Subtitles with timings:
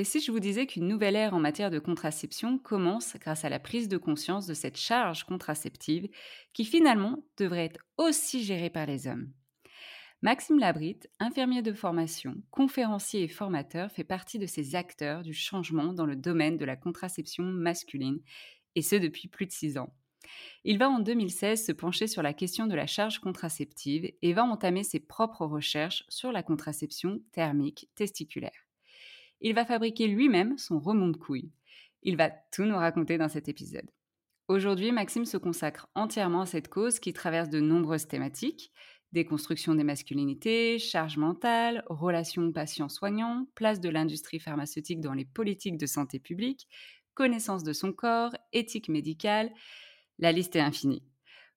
[0.00, 3.50] Et si je vous disais qu'une nouvelle ère en matière de contraception commence grâce à
[3.50, 6.08] la prise de conscience de cette charge contraceptive
[6.54, 9.30] qui finalement devrait être aussi gérée par les hommes?
[10.22, 15.92] Maxime Labrite, infirmier de formation, conférencier et formateur, fait partie de ces acteurs du changement
[15.92, 18.22] dans le domaine de la contraception masculine,
[18.76, 19.92] et ce depuis plus de six ans.
[20.64, 24.44] Il va en 2016 se pencher sur la question de la charge contraceptive et va
[24.44, 28.69] entamer ses propres recherches sur la contraception thermique testiculaire.
[29.40, 31.50] Il va fabriquer lui-même son remont de couilles.
[32.02, 33.90] Il va tout nous raconter dans cet épisode.
[34.48, 38.72] Aujourd'hui, Maxime se consacre entièrement à cette cause qui traverse de nombreuses thématiques
[39.12, 45.86] déconstruction des masculinités, charge mentale, relations patients-soignants, place de l'industrie pharmaceutique dans les politiques de
[45.86, 46.68] santé publique,
[47.14, 49.50] connaissance de son corps, éthique médicale.
[50.18, 51.02] La liste est infinie.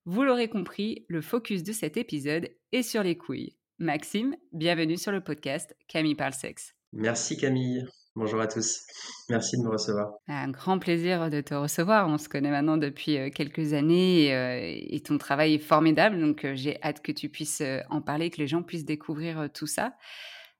[0.06, 3.56] Vous l'aurez compris, le focus de cet épisode est sur les couilles.
[3.80, 6.73] Maxime, bienvenue sur le podcast Camille parle sexe.
[6.94, 7.86] Merci Camille.
[8.16, 8.82] Bonjour à tous.
[9.30, 10.14] Merci de me recevoir.
[10.28, 12.08] Un grand plaisir de te recevoir.
[12.08, 16.20] On se connaît maintenant depuis euh, quelques années et, euh, et ton travail est formidable.
[16.20, 19.66] Donc, euh, j'ai hâte que tu puisses en parler, que les gens puissent découvrir tout
[19.66, 19.96] ça.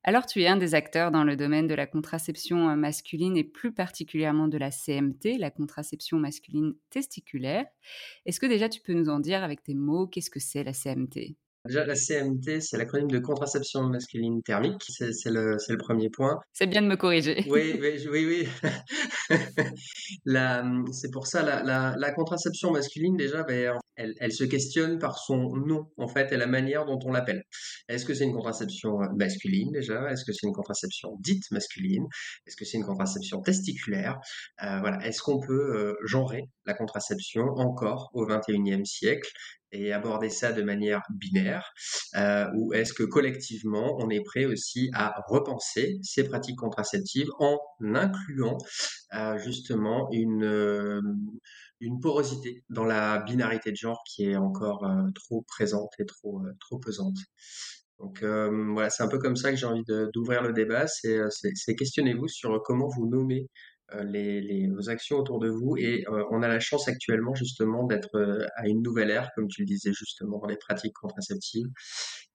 [0.04, 3.72] Alors, tu es un des acteurs dans le domaine de la contraception masculine et plus
[3.72, 7.66] particulièrement de la CMT, la contraception masculine testiculaire.
[8.26, 10.74] Est-ce que déjà tu peux nous en dire avec tes mots qu'est-ce que c'est la
[10.74, 14.84] CMT Déjà, la CMT, c'est l'acronyme de contraception masculine thermique.
[14.90, 16.40] C'est le, premier point.
[16.52, 17.46] C'est bien de me corriger.
[17.48, 18.48] Oui, oui, oui,
[19.30, 19.38] oui.
[20.26, 25.18] La- c'est pour ça, la, la, la contraception masculine, déjà, ben, elle, se questionne par
[25.18, 27.44] son nom, en fait, et la manière dont on l'appelle.
[27.90, 30.12] Est-ce que c'est une contraception masculine, déjà?
[30.12, 32.06] Est-ce que c'est une contraception dite masculine?
[32.48, 34.20] Est-ce que c'est une contraception testiculaire?
[34.64, 35.06] Euh, voilà.
[35.06, 39.30] Est-ce qu'on peut euh, genrer la contraception encore au XXIe siècle
[39.74, 41.72] et aborder ça de manière binaire?
[42.16, 47.60] Euh, ou est-ce que collectivement, on est prêt aussi à repenser ces pratiques contraceptives en
[47.82, 48.58] incluant
[49.14, 51.02] euh, justement une, euh,
[51.80, 53.76] une porosité dans la binarité de
[54.06, 57.18] qui est encore euh, trop présente et trop, euh, trop pesante?
[58.00, 59.84] Donc euh, voilà, c'est un peu comme ça que j'ai envie
[60.14, 60.88] d'ouvrir le débat.
[60.88, 63.48] C'est questionnez-vous sur comment vous nommez
[64.04, 65.78] les, les- vos actions autour de vous.
[65.78, 69.68] Et on a la chance actuellement justement d'être à une nouvelle ère, comme tu le
[69.68, 71.68] disais justement, dans les pratiques contraceptives.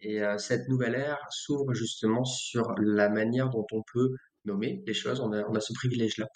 [0.00, 4.10] Et cette nouvelle ère s'ouvre justement sur la manière dont on peut
[4.44, 5.20] nommer les choses.
[5.20, 6.26] On a, ce privilège-là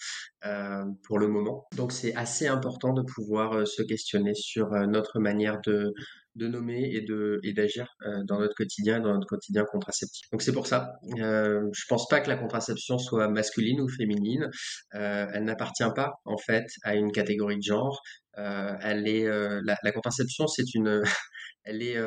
[0.45, 1.67] euh, pour le moment.
[1.75, 5.93] Donc c'est assez important de pouvoir euh, se questionner sur euh, notre manière de,
[6.35, 7.87] nommer et d'agir
[8.27, 10.27] dans notre quotidien, dans notre quotidien contraceptif.
[10.31, 10.93] Donc c'est pour ça.
[11.19, 14.49] Euh, je pense pas que la contraception soit masculine ou féminine.
[14.91, 18.01] elle n'appartient pas en fait à une catégorie de genre.
[18.33, 21.03] elle est la, la, contraception, c'est une,
[21.65, 21.97] elle est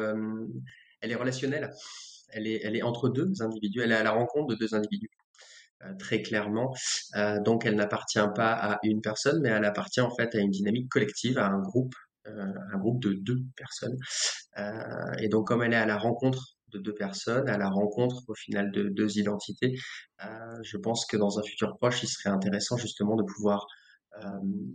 [1.00, 1.70] elle est relationnelle.
[2.30, 3.80] Elle est, elle est entre deux individus.
[3.82, 5.10] Elle est à la rencontre de deux individus.
[5.84, 6.74] Euh, très clairement.
[7.16, 10.50] Euh, donc elle n'appartient pas à une personne, mais elle appartient en fait à une
[10.50, 11.94] dynamique collective, à un groupe,
[12.26, 13.96] euh, un groupe de deux personnes.
[15.18, 18.34] et donc comme elle est à la rencontre de deux personnes, à la rencontre au
[18.34, 19.74] final de deux identités,
[20.62, 23.66] je pense que dans un futur proche, il serait intéressant justement de pouvoir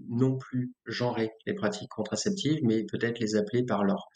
[0.09, 4.07] non plus genrer les pratiques contraceptives, mais peut-être les appeler par leur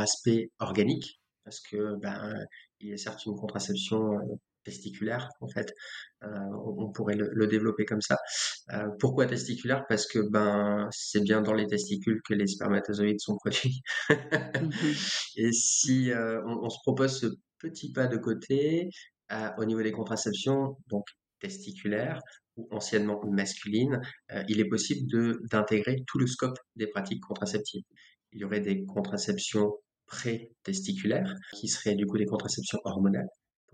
[0.00, 2.44] aspect organique, parce que ben,
[2.80, 4.18] il y a certes une contraception
[4.64, 5.72] testiculaire en fait.
[6.22, 6.28] Euh,
[6.64, 8.18] on, pourrait le, développer comme ça.
[8.72, 9.84] Euh, pourquoi testiculaire?
[9.88, 13.82] Parce que ben c'est bien dans les testicules que les spermatozoïdes sont produits.
[14.10, 14.70] Mhm.
[15.36, 17.26] Et si euh, on, se propose ce
[17.58, 18.88] petit pas de côté
[19.58, 21.04] au niveau des contraceptions, donc
[21.38, 22.20] testiculaires
[22.56, 24.00] ou anciennement masculines,
[24.48, 27.84] il est possible de d'intégrer tout le scope des pratiques contraceptives.
[28.32, 29.72] Il y aurait des contraceptions
[30.10, 33.28] pré-testiculaires, qui seraient du coup des contraceptions hormonales,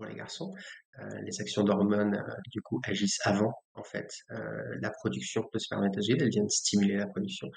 [0.05, 0.53] les garçons.
[0.99, 5.59] Euh, les actions d'hormones, euh, du coup, agissent avant, en fait, euh, la production de
[5.59, 6.21] spermatozoïdes.
[6.21, 7.49] Elles viennent stimuler la production.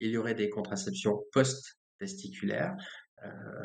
[0.00, 2.74] Il y aurait des contraceptions post-testiculaires.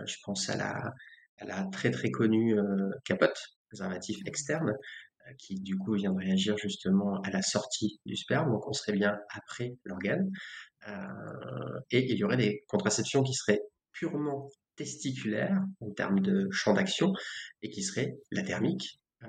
[0.05, 0.93] je pense à la,
[1.39, 2.57] à la très très connue
[3.03, 3.37] capote,
[3.67, 4.73] préservatif externe,
[5.37, 8.93] qui du coup vient de réagir justement à la sortie du sperme, donc on serait
[8.93, 10.31] bien après l'organe.
[11.91, 13.61] et il y aurait des contraceptions qui seraient
[13.91, 14.49] purement
[14.81, 17.13] testiculaire en termes de champ d'action
[17.61, 19.27] et qui serait la thermique euh,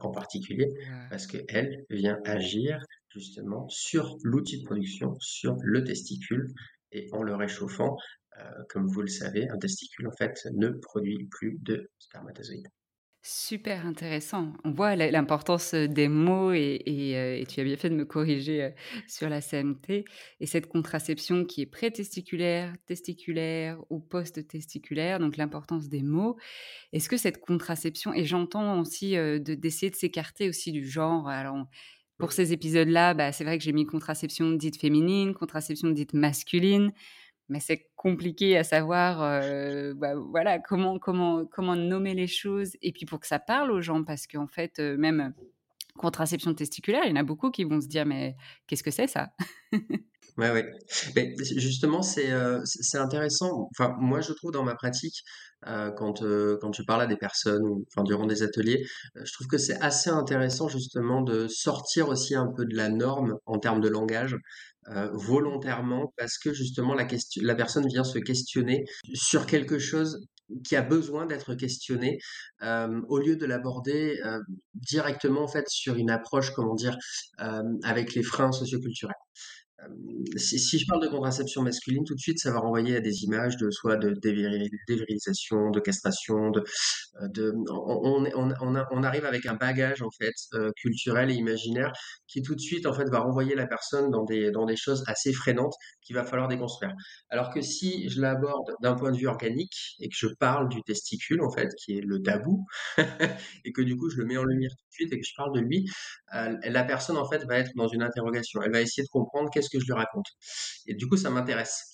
[0.00, 0.68] en particulier
[1.10, 2.78] parce qu'elle vient agir
[3.10, 6.54] justement sur l'outil de production, sur le testicule
[6.92, 7.98] et en le réchauffant,
[8.38, 12.68] euh, comme vous le savez, un testicule en fait ne produit plus de spermatozoïdes.
[13.26, 14.52] Super intéressant.
[14.64, 18.74] On voit l'importance des mots et, et, tu as bien fait de me corriger
[19.08, 20.04] sur la CMT.
[20.40, 26.36] Et cette contraception qui est pré-testiculaire, testiculaire ou post-testiculaire, donc l'importance des mots.
[26.92, 31.64] Est-ce que cette contraception, et j'entends aussi d'essayer de, s'écarter aussi du genre, alors
[32.18, 36.92] pour ces épisodes-là, bah, c'est vrai que j'ai mis contraception dite féminine, contraception dite masculine
[37.48, 39.18] mais c'est compliqué à savoir
[39.96, 40.98] bah, voilà comment
[41.76, 45.34] nommer les choses et puis pour que ça parle aux gens parce qu'en fait même
[45.96, 48.36] contraception testiculaire il y en a beaucoup qui vont se dire mais
[48.66, 49.30] qu'est-ce que c'est ça?
[50.36, 50.68] Ouais, ouais.
[51.14, 52.32] Mais justement, c'est
[52.94, 53.68] intéressant.
[53.98, 55.22] Moi, je trouve dans ma pratique,
[55.62, 56.24] quand
[56.60, 59.80] quand tu parles à des personnes ou enfin durant des ateliers, je trouve que c'est
[59.80, 64.36] assez intéressant justement de sortir aussi un peu de la norme en termes de langage.
[64.88, 68.84] Euh, volontairement parce que justement la, question, la personne vient se questionner
[69.14, 70.26] sur quelque chose
[70.62, 72.18] qui a besoin d'être questionné
[72.62, 74.40] euh, au lieu de l'aborder euh,
[74.74, 76.98] directement en fait sur une approche comment dire
[77.82, 79.14] avec les freins socioculturels.
[79.84, 83.24] Euh, si, je parle de contraception masculine, tout de suite, ça va renvoyer à des
[83.24, 86.52] images de soit de dévirilisation, de castration,
[87.22, 91.92] euh, on, arrive avec un bagage en fait euh, culturel et imaginaire
[92.26, 95.04] qui tout de suite en fait va renvoyer la personne dans des dans des choses
[95.06, 96.92] assez freinantes qu'il va falloir déconstruire.
[97.30, 100.82] Alors que si je l'aborde d'un point de vue organique et que je parle du
[100.82, 102.64] testicule en fait, qui est le tabou,
[103.64, 105.34] et que du coup je le mets en lumière tout de suite et que je
[105.36, 105.84] parle de lui,
[106.32, 108.62] la personne en fait va être dans une interrogation.
[108.62, 110.26] Elle va essayer de comprendre qu'est-ce que je lui raconte.
[110.86, 111.92] Et du coup, ça m'intéresse.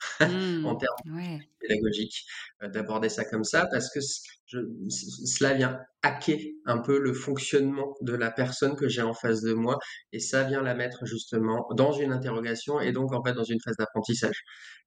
[0.20, 2.24] en mmh, termes pédagogiques,
[2.62, 4.00] euh, d'aborder ça comme ça, parce que
[4.46, 4.58] je,
[4.88, 9.52] cela vient hacker un peu le fonctionnement de la personne que j'ai en face de
[9.52, 9.78] moi,
[10.12, 13.60] et ça vient la mettre justement dans une interrogation et donc en fait dans une
[13.60, 14.44] phase d'apprentissage.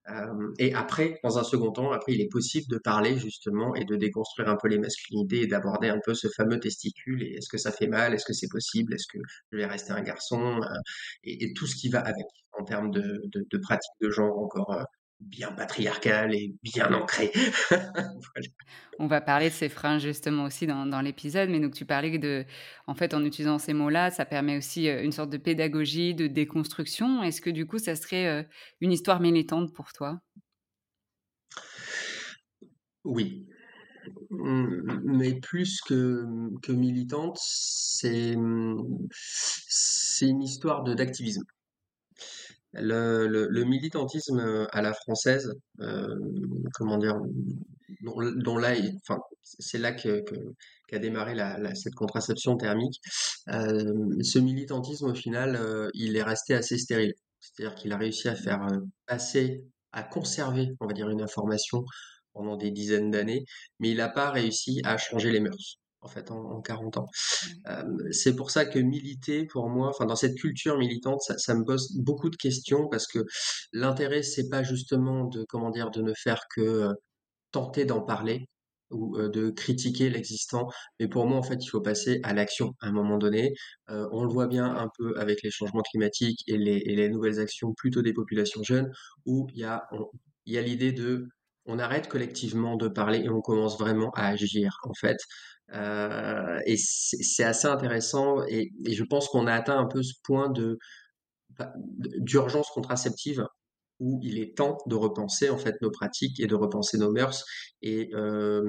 [0.10, 3.86] Euh, et après, dans un second temps, après il est possible de parler justement et
[3.86, 7.50] de déconstruire un peu les masculinités et d'aborder un peu ce fameux testicule et est-ce
[7.50, 9.20] que ça fait mal, est-ce que c'est possible, est-ce que
[9.52, 10.68] je vais rester un garçon, euh,
[11.24, 14.86] et, tout ce qui va avec en termes de, de, de pratique de genre encore
[15.22, 17.32] bien patriarcal et bien ancré.
[19.00, 22.18] On va parler de ces freins justement aussi dans, dans l'épisode, mais donc tu parlais
[22.18, 22.46] de,
[22.88, 26.28] en fait, en utilisant ces mots-là, ça permet aussi euh, une sorte de pédagogie, de
[26.28, 27.24] déconstruction.
[27.24, 28.44] Est-ce que du coup, ça serait euh,
[28.80, 30.20] une histoire militante pour toi?
[33.04, 33.48] Oui,
[34.30, 36.26] mmh, mais plus que,
[36.62, 38.36] que militante, c'est
[39.12, 41.44] c'est une histoire de d'activisme.
[42.74, 46.08] Le, le, militantisme euh, à la française, euh,
[46.74, 47.20] comment dire,
[48.02, 48.74] dont, là,
[49.04, 50.24] enfin, c'est là que,
[50.88, 53.00] qu'a démarré la, cette contraception thermique.
[53.48, 55.60] ce militantisme, au final,
[55.94, 57.14] il est resté assez stérile.
[57.40, 58.66] C'est-à-dire qu'il a réussi à faire
[59.06, 61.84] passer, à conserver, on va dire, une information
[62.34, 63.44] pendant des dizaines d'années,
[63.80, 67.08] mais il n'a pas réussi à changer les mœurs en fait en, 40 ans.
[68.12, 71.96] c'est pour ça que militer pour moi, enfin dans cette culture militante, ça, me pose
[71.98, 73.20] beaucoup de questions parce que
[73.74, 76.90] l'intérêt c'est pas justement de comment dire de ne faire que
[77.52, 78.48] tenter d'en parler
[78.92, 80.68] ou de critiquer l'existant,
[81.00, 83.54] mais pour moi en fait il faut passer à l'action à un moment donné.
[83.88, 87.40] on le voit bien un peu avec les changements climatiques et les, et les nouvelles
[87.40, 88.92] actions plutôt des populations jeunes
[89.26, 89.88] où il y a
[90.46, 91.28] il y a l'idée de
[91.72, 95.18] on arrête collectivement de parler et on commence vraiment à agir en fait.
[95.74, 100.50] Euh, et c'est assez intéressant et, je pense qu'on a atteint un peu ce point
[100.50, 100.78] de
[101.58, 101.72] bah,
[102.20, 103.46] d'urgence contraceptive
[104.00, 107.46] où il est temps de repenser en fait nos pratiques et de repenser nos mœurs
[107.82, 108.62] et euh,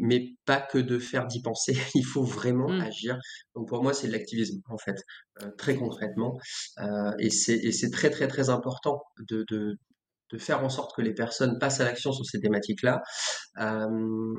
[0.00, 2.80] mais pas que de faire d'y penser il faut vraiment mmh.
[2.80, 3.18] agir
[3.56, 5.02] donc pour moi c'est de l'activisme en fait
[5.42, 6.38] euh, très concrètement
[7.18, 9.78] et c'est très très très important de, de,
[10.32, 13.02] de faire en sorte que les personnes passent à l'action sur ces thématiques-là.
[13.58, 14.34] Euh,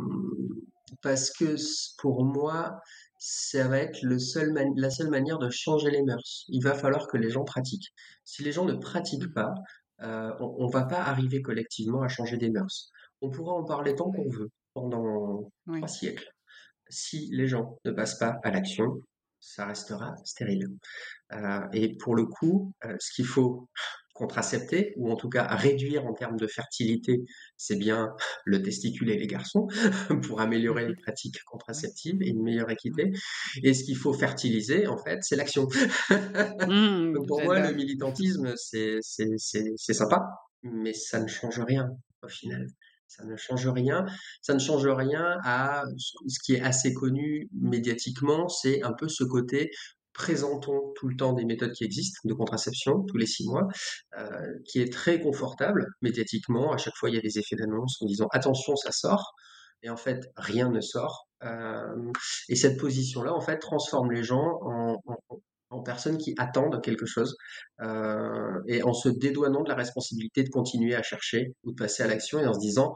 [1.01, 1.55] parce que
[1.97, 2.79] pour moi,
[3.19, 6.45] ça va être le seul la seule manière de changer les mœurs.
[6.49, 7.93] Il va falloir que les gens pratiquent.
[8.23, 9.53] Si les gens ne pratiquent pas,
[10.01, 12.91] euh, on ne va pas arriver collectivement à changer des mœurs.
[13.21, 16.29] On pourra en parler tant qu'on veut, pendant trois siècles.
[16.89, 19.01] Si les gens ne passent pas à l'action,
[19.39, 20.67] ça restera stérile.
[21.33, 23.67] Euh, et pour le coup, ce qu'il faut
[24.17, 27.23] contracepter, ou en tout cas réduire en termes de fertilité,
[27.55, 28.09] c'est bien
[28.45, 29.67] le testicule et les garçons,
[30.27, 33.11] pour améliorer les pratiques contraceptives et une meilleure équité.
[33.63, 35.67] Et ce qu'il faut fertiliser, en fait, c'est l'action.
[36.09, 38.99] Mmh, Donc pour moi, le militantisme, c'est
[39.77, 40.25] sympa,
[40.63, 41.89] mais ça ne change rien
[42.23, 42.67] au final.
[43.07, 44.05] Ça ne change rien.
[44.41, 49.23] Ça ne change rien à ce qui est assez connu médiatiquement, c'est un peu ce
[49.23, 49.71] côté
[50.17, 53.67] présentons tout le temps des méthodes qui existent de contraception tous les six mois,
[54.17, 54.25] euh,
[54.65, 56.73] qui est très confortable médiatiquement.
[56.73, 59.33] À chaque fois, il y a des effets d'annonce en disant attention, ça sort.
[59.83, 61.27] Et en fait, rien ne sort.
[61.43, 62.11] Euh,
[62.49, 64.97] et cette position-là, en fait, transforme les gens en,
[65.69, 67.37] en, personnes qui attendent quelque chose
[67.81, 72.01] euh, et en se dédouanant de la responsabilité de continuer à chercher ou de passer
[72.01, 72.93] à l'action et en se disant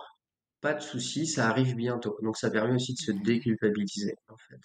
[0.61, 2.17] pas de souci, ça arrive bientôt.
[2.23, 4.59] Donc ça permet aussi de se déculpabiliser en fait.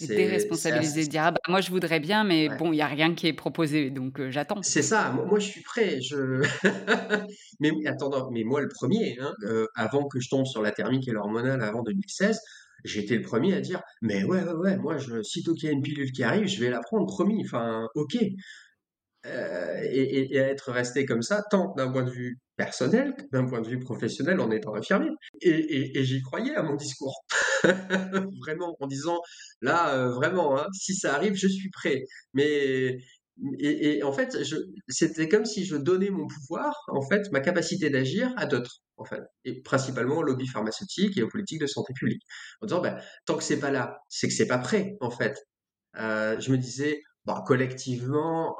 [0.00, 3.14] Et déresponsabiliser, dire ah bah, moi je voudrais bien, mais bon, il n'y a rien
[3.14, 4.62] qui est proposé, donc j'attends.
[4.62, 6.00] C'est ça, moi, je suis prêt.
[6.00, 6.42] Je...
[7.60, 9.34] mais attends, mais moi le premier, hein,
[9.74, 12.40] avant que je tombe sur la thermique et l'hormonale avant 2016,
[12.84, 15.72] j'étais le premier à dire mais ouais, ouais, ouais, moi, je, sitôt qu'il y a
[15.72, 18.16] une pilule qui arrive, je vais la prendre, promis, enfin, ok.
[19.26, 23.46] Euh, et, à être resté comme ça, tant d'un point de vue personnel que d'un
[23.46, 25.10] point de vue professionnel en étant infirmier.
[25.40, 27.24] Et, j'y croyais à mon discours.
[28.40, 29.20] vraiment, en disant,
[29.60, 32.02] là, euh, vraiment, hein, si ça arrive, je suis prêt.
[32.34, 32.98] Mais
[33.58, 34.36] et, en fait,
[34.88, 39.04] c'était comme si je donnais mon pouvoir, en fait, ma capacité d'agir à d'autres, en
[39.04, 42.22] fait, et principalement au lobby pharmaceutique et aux politiques de santé publique,
[42.60, 45.36] en disant, bah, tant que c'est pas là, c'est que c'est pas prêt, en fait.
[45.98, 48.56] Euh, je me disais, bah, collectivement,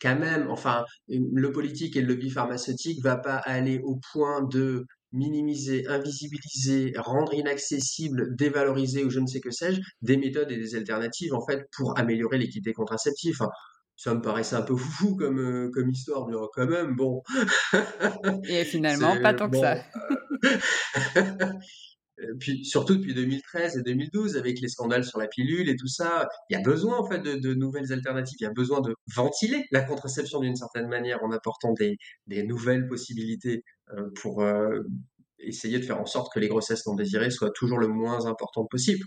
[0.00, 4.86] quand même, enfin, le politique et le lobby pharmaceutique va pas aller au point de
[5.12, 10.74] minimiser, invisibiliser, rendre inaccessible, dévaloriser ou je ne sais que sais-je, des méthodes et des
[10.76, 13.34] alternatives en fait pour améliorer l'équité contraceptive.
[13.38, 13.50] Enfin,
[13.96, 17.22] ça me paraissait un peu fou comme, euh, comme histoire, mais quand même, bon.
[18.48, 19.76] Et finalement, pas tant que ça.
[22.22, 26.28] Euh, surtout depuis 2013 et 2012 avec les scandales sur la pilule et tout ça,
[26.48, 29.64] il y a besoin en fait de, nouvelles alternatives, il y a besoin de ventiler
[29.70, 31.96] la contraception d'une certaine manière en apportant des,
[32.44, 33.64] nouvelles possibilités
[33.96, 34.80] euh, pour euh,
[35.38, 38.68] essayer de faire en sorte que les grossesses non désirées soient toujours le moins importantes
[38.70, 39.04] possible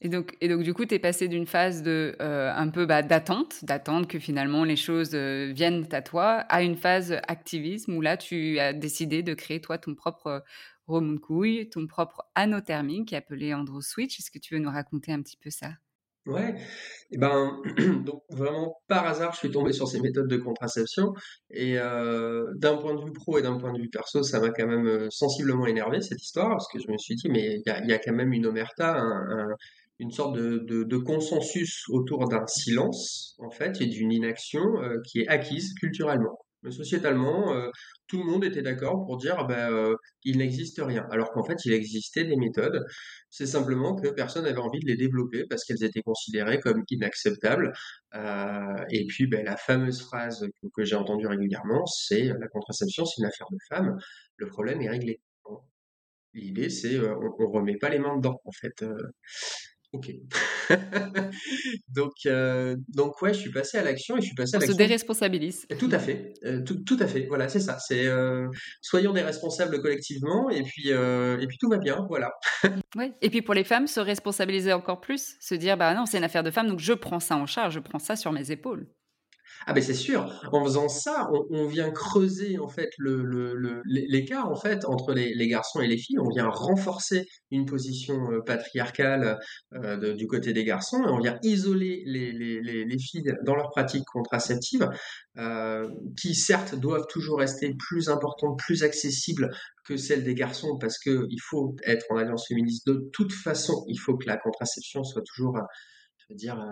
[0.00, 4.06] et donc du coup tu es passé d'une phase de un peu bah, d'attente, d'attendre
[4.06, 8.72] que finalement les choses viennent à toi à une phase activisme où là tu as
[8.72, 10.44] décidé de créer toi ton propre
[10.86, 14.18] Roman Couille, ton propre anothermique appelé Andro Switch.
[14.18, 15.70] Est-ce que tu veux nous raconter un petit peu ça?
[16.26, 16.54] Ouais,
[17.10, 17.60] et ben
[18.06, 21.12] donc vraiment par hasard je suis tombé sur ces méthodes de contraception
[21.50, 24.48] et euh, d'un point de vue pro et d'un point de vue perso ça m'a
[24.48, 27.90] quand même euh, sensiblement énervé cette histoire parce que je me suis dit mais il
[27.90, 29.04] y a, quand même une omerta,
[29.98, 35.28] une sorte de, consensus autour d'un silence en fait et d'une inaction euh, qui est
[35.28, 36.38] acquise culturellement.
[36.62, 37.54] Mais sociétalement,
[38.06, 39.70] tout le monde était d'accord pour dire bah,
[40.24, 41.06] il n'existe rien.
[41.10, 42.84] Alors qu'en fait, il existait des méthodes.
[43.30, 47.72] C'est simplement que personne n'avait envie de les développer parce qu'elles étaient considérées comme inacceptables.
[48.90, 50.46] et puis, bah, la fameuse phrase
[50.76, 53.96] que, j'ai entendue régulièrement, c'est la contraception, c'est une affaire de femmes.
[54.36, 55.20] Le problème est réglé.
[56.34, 58.84] L'idée, c'est euh, on, on remet pas les mains dedans, en fait.
[59.94, 60.10] Ok.
[61.88, 64.60] Donc, euh, donc ouais, je suis passé à l'action et je suis passé à On
[64.60, 64.76] se l'action.
[64.76, 65.66] déresponsabilise.
[65.78, 67.26] Tout à fait, euh, tout, tout à fait.
[67.28, 67.78] Voilà, c'est ça.
[67.78, 68.48] C'est euh,
[68.82, 72.04] soyons des responsables collectivement et puis et puis tout va bien.
[72.08, 72.32] Voilà.
[72.96, 73.12] Ouais.
[73.22, 76.24] Et puis pour les femmes, se responsabiliser encore plus, se dire bah non, c'est une
[76.24, 78.86] affaire de femme, donc je prends ça en charge, je prends ça sur mes épaules.
[79.66, 82.90] Ah ben c'est sûr, en faisant ça, on, vient creuser en fait
[83.86, 86.18] l'écart en fait entre les, garçons et les filles.
[86.18, 89.38] On vient renforcer une position euh, patriarcale
[89.72, 93.54] euh, du côté des garçons et on vient isoler les, les, les, les filles dans
[93.54, 94.88] leurs pratiques contraceptives,
[95.38, 95.88] euh,
[96.20, 99.48] qui certes doivent toujours rester plus importantes, plus accessibles
[99.86, 103.84] que celles des garçons parce que il faut être en alliance féministe de toute façon.
[103.88, 105.58] Il faut que la contraception soit toujours,
[106.30, 106.62] dire.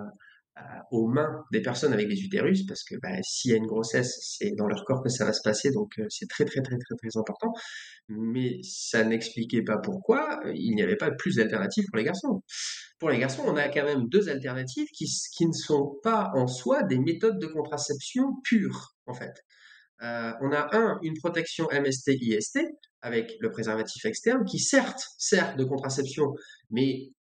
[0.58, 3.66] Euh, aux mains des personnes avec des utérus, parce que bah, s'il y a une
[3.66, 6.60] grossesse, c'est dans leur corps que ça va se passer, donc euh, c'est très très
[6.60, 7.54] très très très important.
[8.08, 12.42] Mais ça n'expliquait pas pourquoi euh, il n'y avait pas plus d'alternatives pour les garçons.
[12.98, 16.46] Pour les garçons, on a quand même deux alternatives qui, qui ne sont pas en
[16.46, 19.32] soi des méthodes de contraception pures, en fait.
[20.00, 22.58] On a un, une protection MST-IST
[23.00, 26.34] avec le préservatif externe qui certes sert de contraception,
[26.70, 27.12] mais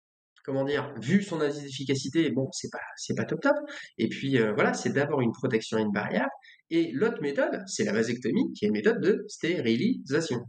[0.46, 3.56] comment dire, vu son efficacité, bon, c'est pas, c'est pas top top.
[3.98, 6.28] Et puis euh, voilà, c'est d'abord une protection et une barrière.
[6.70, 10.40] Et l'autre méthode, c'est la vasectomie, qui est une méthode de stérilisation.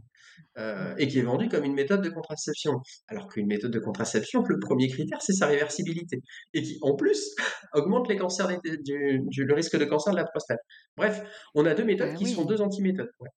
[0.57, 2.73] euh, et qui est vendue comme une méthode de contraception.
[3.07, 6.21] Alors qu'une méthode de contraception, le premier critère, c'est sa réversibilité.
[6.53, 7.35] Et qui, en plus,
[7.73, 10.59] augmente les cancers des- du, du- le risque de cancer de la prostate.
[10.97, 11.21] Bref,
[11.55, 12.33] on a deux méthodes Ah qui oui.
[12.33, 13.11] sont deux antiméthodes.
[13.19, 13.29] Ouais.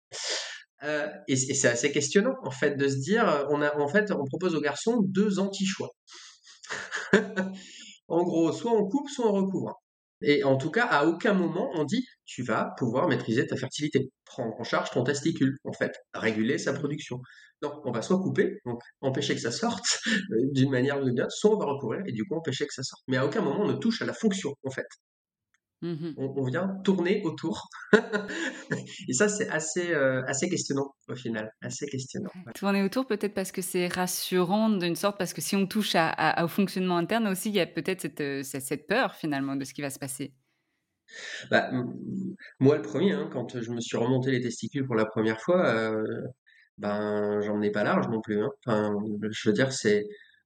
[0.84, 4.12] Euh, et, et c'est assez questionnant, en fait, de se dire, on a, en fait,
[4.12, 5.90] on propose aux garçons deux anti-choix.
[8.08, 9.82] En gros, soit on coupe, soit on recouvre.
[10.22, 14.12] Et en tout cas, à aucun moment on dit tu vas pouvoir maîtriser ta fertilité,
[14.26, 17.20] prendre en charge ton testicule, en fait, réguler sa production.
[17.62, 19.86] Non, on va soit couper, donc empêcher que ça sorte
[20.54, 22.84] d'une manière ou d'une autre, soit on va recouvrir et du coup empêcher que ça
[22.84, 23.04] sorte.
[23.08, 24.88] Mais à aucun moment on ne touche à la fonction, en fait.
[25.82, 26.16] Mhm.
[26.18, 27.70] On, on vient tourner autour.
[29.08, 32.30] et ça, c'est assez, euh, assez questionnant au final, assez questionnant.
[32.46, 32.54] ouais.
[32.54, 36.10] Tourner autour, peut-être parce que c'est rassurant d'une sorte, parce que si on touche à,
[36.10, 39.64] à- au fonctionnement interne aussi, il y a peut-être cette, euh, cette- peur finalement de
[39.66, 40.34] ce qui va se passer.
[41.52, 41.70] Bah,
[42.60, 45.66] moi, le premier, hein, quand je me suis remonté les testicules pour la première fois,
[45.68, 46.04] euh,
[46.78, 48.42] ben, j'en ai pas large non plus.
[48.44, 48.50] hein.
[48.66, 48.94] Enfin,
[49.32, 50.06] je veux dire, c'est,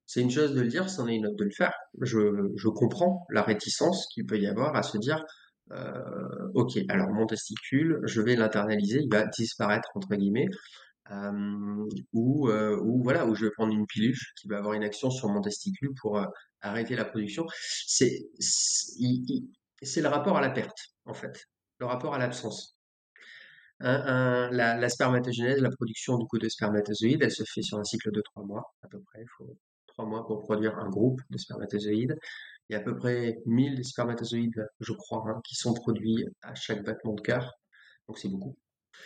[0.09, 1.71] c'est une chose de le dire, c'en est une autre de le faire.
[2.01, 5.23] Je, comprends la réticence qu'il peut y avoir à se dire,
[5.71, 10.47] euh, ok, alors mon testicule, je vais l'internaliser, il va disparaître entre guillemets,
[11.11, 14.83] euh, ou, euh, ou voilà, où je vais prendre une pilule qui va avoir une
[14.83, 16.19] action sur mon testicule pour
[16.61, 17.45] arrêter la production.
[17.85, 21.45] C'est, le rapport à la perte, en fait,
[21.77, 22.79] le rapport à l'absence.
[23.79, 28.11] La, la spermatogénèse, la production du coup de spermatozoïdes, elle se fait sur un cycle
[28.11, 29.23] de trois mois à peu près.
[29.99, 32.17] Trois mois pour produire un groupe de spermatozoïdes.
[32.69, 36.55] Il y a à peu près 1000 spermatozoïdes, je crois, hein, qui sont produits à
[36.55, 37.51] chaque battement de cœur.
[38.07, 38.55] Donc c'est beaucoup.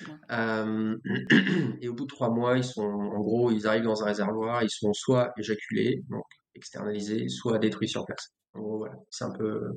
[0.08, 0.13] Ouais.
[0.32, 0.95] Euh,
[1.82, 4.62] et au bout de trois mois, ils sont, en gros, ils arrivent dans un réservoir,
[4.62, 8.29] ils sont soit éjaculés, donc externalisés, soit détruits sur place.
[8.53, 9.75] En gros, voilà, c'est un peu,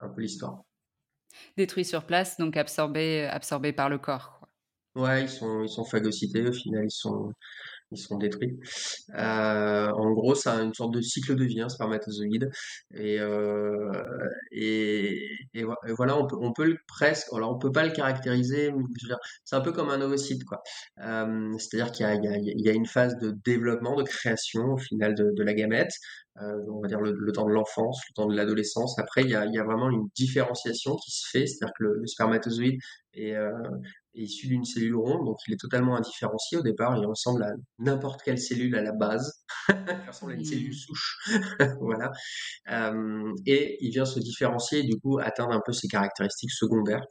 [0.00, 0.62] un peu l'histoire.
[1.56, 4.40] Détruit sur place, donc absorbé, absorbé par le corps.
[4.40, 4.48] quoi.
[4.96, 7.30] Ouais, ils sont, ils sont phagocytés, au final, ils sont,
[7.92, 8.58] ils sont détruits.
[9.14, 12.50] Euh, en gros, ça a une sorte de cycle de vie, un spermatozoïde.
[12.94, 13.92] Et, euh,
[14.50, 18.72] et, et vo- et voilà, on peut, le presque, alors on peut pas le caractériser,
[19.44, 20.62] c'est un peu comme un ovocyte, quoi.
[21.00, 25.54] Euh, c'est-à-dire qu'il y a, une phase de développement, de création, au final, de, la
[25.54, 25.92] gamète.
[26.38, 28.98] On va dire le, temps de l'enfance, le temps de l'adolescence.
[28.98, 32.78] Après, il y a, vraiment une différenciation qui se fait, c'est-à-dire que le, le spermatozoïde
[33.14, 33.36] est,
[34.16, 37.50] est issu d'une cellule ronde, donc il est totalement indifférencié au départ, il ressemble à
[37.78, 40.72] n'importe quelle cellule à la base, il ressemble à une cellule Mhm.
[40.74, 41.18] souche,
[41.80, 42.10] voilà.
[42.70, 47.04] Euh, et il vient se différencier et du coup atteindre un peu ses caractéristiques secondaires.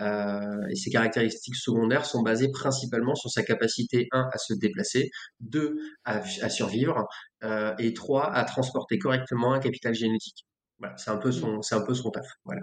[0.00, 5.10] Euh, et ces caractéristiques secondaires sont basées principalement sur sa capacité, un, à se déplacer,
[5.40, 7.06] deux, à, à survivre,
[7.44, 10.46] euh, et trois, à transporter correctement un capital génétique.
[10.80, 12.26] Voilà, c'est un peu son, c'est un peu son taf.
[12.44, 12.62] Voilà.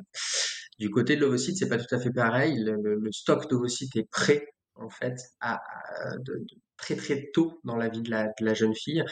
[0.79, 2.57] Du côté de l'ovocyte, c'est pas tout à fait pareil.
[2.63, 6.45] Le, le- le stock d'ovocytes est prêt, en fait, à, à- de, de
[6.77, 9.03] très très tôt dans la vie de la, de la jeune fille.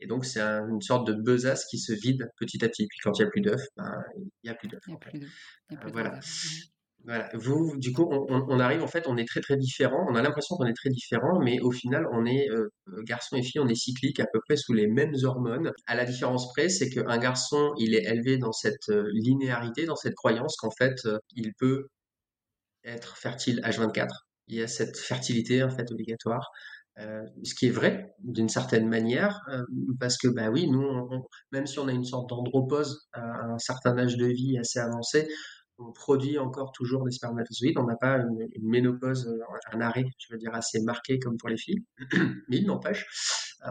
[0.00, 2.86] Et donc, c'est un- une sorte de besace qui se vide petit à petit.
[2.88, 3.92] Puis quand il y a plus d'œufs, ben,
[4.42, 4.80] il y a plus d'œufs.
[4.86, 5.10] Il n'y a en fait.
[5.78, 6.20] plus voilà.
[7.04, 7.28] Voilà.
[7.34, 10.06] Vous, du coup, on, on- arrive, en fait, on est très très différents.
[10.08, 12.68] On a l'impression qu'on est très différents, mais au final, on est, euh,
[13.04, 15.72] garçon et fille, on est cyclique à peu près sous les mêmes hormones.
[15.86, 19.96] À la différence près, c'est qu'un garçon, il est élevé dans cette euh, linéarité, dans
[19.96, 21.88] cette croyance qu'en fait, euh, il peut
[22.84, 24.26] être fertile H24.
[24.48, 26.50] Il y a cette fertilité, en fait, obligatoire.
[27.44, 29.40] ce qui est vrai d'une certaine manière,
[30.00, 31.08] parce que bah oui, nous,
[31.52, 35.28] même si on a une sorte d'andropause à un certain âge de vie assez avancé,
[35.88, 37.78] on produit encore toujours des spermatozoïdes.
[37.78, 39.32] On n'a pas une, ménopause,
[39.72, 41.84] un arrêt, je veux dire, assez marqué comme pour les filles.
[42.48, 43.06] Mais il n'empêche,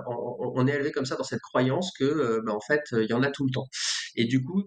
[0.07, 3.23] on, est élevé comme ça dans cette croyance que, bah, en fait, il y en
[3.23, 3.67] a tout le temps.
[4.15, 4.63] Et du coup,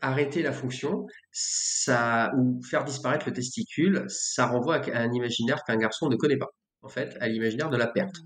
[0.00, 5.76] arrêter la fonction, ça, ou faire disparaître le testicule, ça renvoie à un imaginaire qu'un
[5.76, 6.50] garçon ne connaît pas,
[6.82, 8.16] en fait, à l'imaginaire de la perte,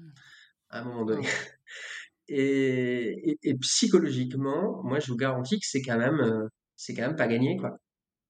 [0.71, 1.27] à un moment donné.
[2.29, 7.29] Et, psychologiquement, moi, je vous garantis que c'est quand même, euh, c'est quand même pas
[7.29, 7.79] gagné, quoi.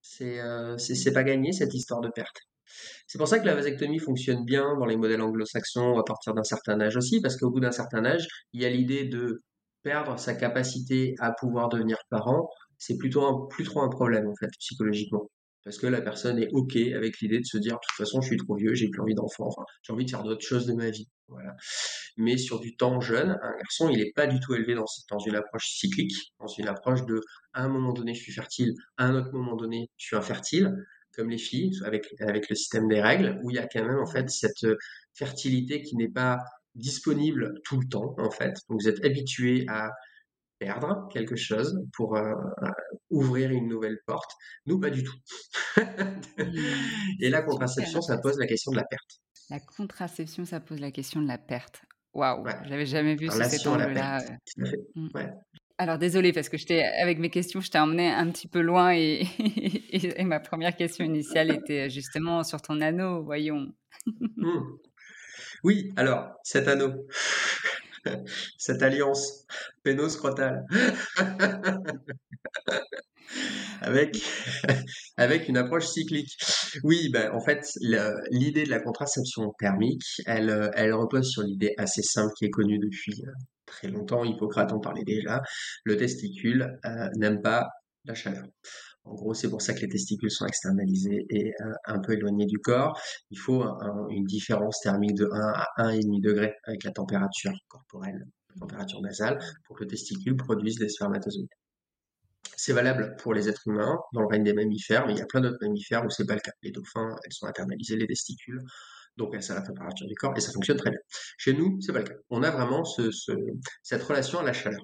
[0.03, 2.37] C'est, euh, c'est pas gagné cette histoire de perte.
[3.07, 6.45] C'est pour ça que la vasectomie fonctionne bien dans les modèles anglo-saxons à partir d'un
[6.45, 9.43] certain âge aussi, parce qu'au bout d'un certain âge, il y a l'idée de
[9.83, 12.49] perdre sa capacité à pouvoir devenir parent
[12.83, 15.31] c'est plutôt plus trop un problème en fait psychologiquement
[15.65, 18.29] parce que la personne est ok avec l'idée de se dire de toute façon je
[18.29, 19.49] suis trop vieux j'ai plus envie d'enfant
[19.83, 21.55] j'ai envie de faire d'autres choses de ma vie voilà.
[22.17, 25.19] Mais sur du temps jeune un garçon il n'est pas du tout élevé dans, dans
[25.19, 27.21] une approche cyclique dans une approche de
[27.53, 30.75] à un moment donné je suis fertile à un autre moment donné je suis infertile
[31.15, 33.99] comme les filles avec avec le système des règles où il y a quand même
[33.99, 34.67] en fait cette
[35.15, 36.39] fertilité qui n'est pas
[36.75, 38.55] disponible tout le temps en fait.
[38.69, 39.91] Donc vous êtes habitué à
[40.63, 42.69] perdre quelque chose pour euh, euh,
[43.11, 44.31] ouvrir une nouvelle porte.
[44.67, 45.17] Nous, pas du tout.
[47.21, 49.21] Et la contraception, ça pose la question de la perte.
[49.51, 51.83] La contraception, ça pose la question de la perte.
[52.15, 54.23] Waouh, j'avais jamais vu ce cet angle-là.
[54.57, 55.09] Mm.
[55.79, 58.93] Alors désolé parce que j'étais avec mes questions, je t'ai emmené un petit peu loin
[58.95, 59.27] et,
[60.19, 63.73] et, ma première question initiale était justement sur ton anneau, voyons.
[64.07, 64.77] Mm.
[65.65, 67.07] Oui, alors cet anneau,
[68.59, 69.47] cette alliance
[69.83, 70.65] pénoscrotale
[73.81, 74.23] avec,
[75.17, 76.37] avec une approche cyclique.
[76.85, 77.67] Oui, ben, en fait,
[78.31, 82.79] l'idée de la contraception thermique, elle, elle repose sur l'idée assez simple qui est connue
[82.79, 83.33] depuis euh,
[83.67, 84.25] très longtemps.
[84.25, 85.43] Hippocrate en parlait déjà.
[85.85, 87.69] Le testicule euh, n'aime pas
[88.05, 88.45] la chaleur.
[89.05, 92.47] En gros, c'est pour ça que les testicules sont externalisés et euh, un peu éloignés
[92.47, 92.99] du corps.
[93.31, 93.65] Il faut
[94.11, 95.39] une différence thermique de 1
[95.77, 100.77] à 1,5 degré avec la température corporelle, la température nasale, pour que le testicule produise
[100.79, 101.49] des spermatozoïdes.
[102.57, 105.27] C'est valable pour les êtres humains dans le règne des mammifères, mais il y a
[105.27, 106.53] plein d'autres mammifères où c'est pas le cas.
[106.63, 108.61] Les dauphins, elles sont internalisées, les testicules,
[109.17, 111.01] donc elles sont à la température du corps et ça fonctionne très bien.
[111.39, 112.15] Chez nous, c'est pas le cas.
[112.31, 114.81] On a vraiment cette relation à la chaleur.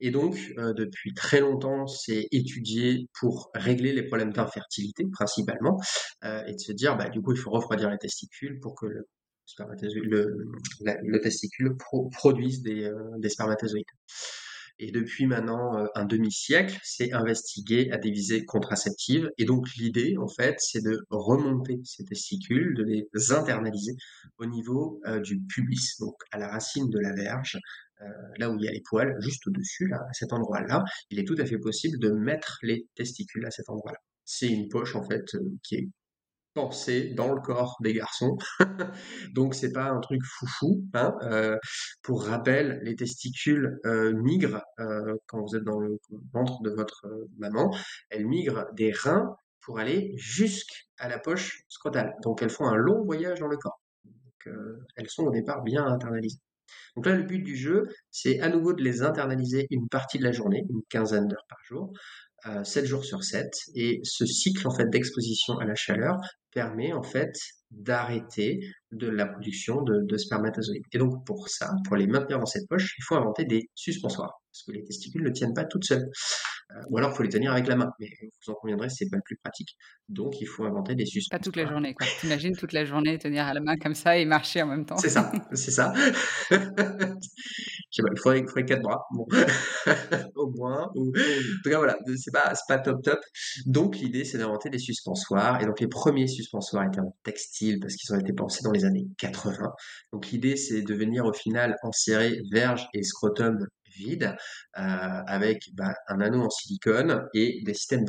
[0.00, 5.80] Et donc, euh, depuis très longtemps, c'est étudié pour régler les problèmes d'infertilité, principalement,
[6.24, 8.86] euh, et de se dire, bah, du coup, il faut refroidir les testicules pour que
[8.86, 9.04] le,
[11.02, 11.76] le, testicule
[12.12, 13.86] produise des, euh, des, spermatozoïdes.
[14.80, 19.28] Et depuis maintenant un demi-siècle, c'est investigué à des visées contraceptives.
[19.36, 23.96] Et donc l'idée, en fait, c'est de remonter ces testicules, de les internaliser
[24.38, 27.58] au niveau du pubis, donc à la racine de la verge,
[28.02, 28.06] euh,
[28.38, 31.24] là où il y a les poils, juste au-dessus, là, à cet endroit-là, il est
[31.24, 33.98] tout à fait possible de mettre les testicules à cet endroit-là.
[34.24, 35.88] C'est une poche, en fait, euh, qui est
[36.54, 38.36] pensée dans le corps des garçons.
[39.34, 40.84] Donc c'est pas un truc foufou.
[40.94, 41.14] Hein.
[41.22, 41.56] Euh,
[42.02, 44.62] pour rappel, les testicules migrent
[45.26, 45.98] quand vous êtes dans le
[46.32, 47.06] ventre de votre
[47.36, 47.72] maman.
[48.10, 52.14] Elles migrent des reins pour aller jusqu'à la poche scrotale.
[52.22, 53.80] Donc elles font un long voyage dans le corps.
[54.96, 56.40] Elles sont au départ bien internalisées.
[56.96, 60.24] Donc là, le but du jeu, c'est à nouveau de les internaliser une partie de
[60.24, 61.92] la journée, une quinzaine d'heures par jour,
[62.46, 63.46] euh, 7 jours sur 7.
[63.74, 66.16] Et ce cycle en fait d'exposition à la chaleur
[66.52, 67.32] permet en fait
[67.70, 68.60] d'arrêter
[68.92, 70.84] de la production de, de, spermatozoïdes.
[70.92, 74.32] Et donc pour ça, pour les maintenir dans cette poche, il faut inventer des suspensoires,
[74.50, 76.08] parce que les testicules ne tiennent pas toutes seules.
[76.90, 79.16] Ou alors il faut les tenir avec la main, mais vous en conviendrez, c'est pas
[79.16, 79.76] le plus pratique.
[80.08, 81.40] Donc il faut inventer des suspensoires.
[81.40, 82.06] Pas toute la journée, quoi.
[82.20, 84.98] T'imagines toute la journée tenir à la main comme ça et marcher en même temps.
[84.98, 85.94] C'est ça, c'est ça.
[86.50, 86.58] il
[88.18, 89.26] faudrait, il faudrait quatre bras, bon.
[90.36, 90.90] au moins.
[90.94, 91.08] Ou...
[91.08, 93.20] En tout cas voilà, c'est pas, pas top top.
[93.66, 97.94] Donc l'idée c'est d'inventer des suspensoires, et donc les premiers suspensoires étaient en textile parce
[97.94, 99.56] qu'ils ont été pensés dans les années 80.
[100.12, 103.58] Donc l'idée c'est de venir au final enserrer verge et scrotum
[103.98, 104.36] vide
[104.78, 108.04] euh, avec bah, un anneau en silicone et des systèmes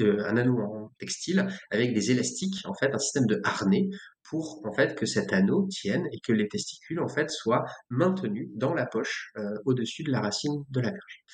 [0.00, 3.88] euh, un anneau en textile avec des élastiques en fait un système de harnais
[4.28, 8.48] pour en fait que cet anneau tienne et que les testicules en fait soient maintenus
[8.54, 11.24] dans la poche euh, au-dessus de la racine de la verge.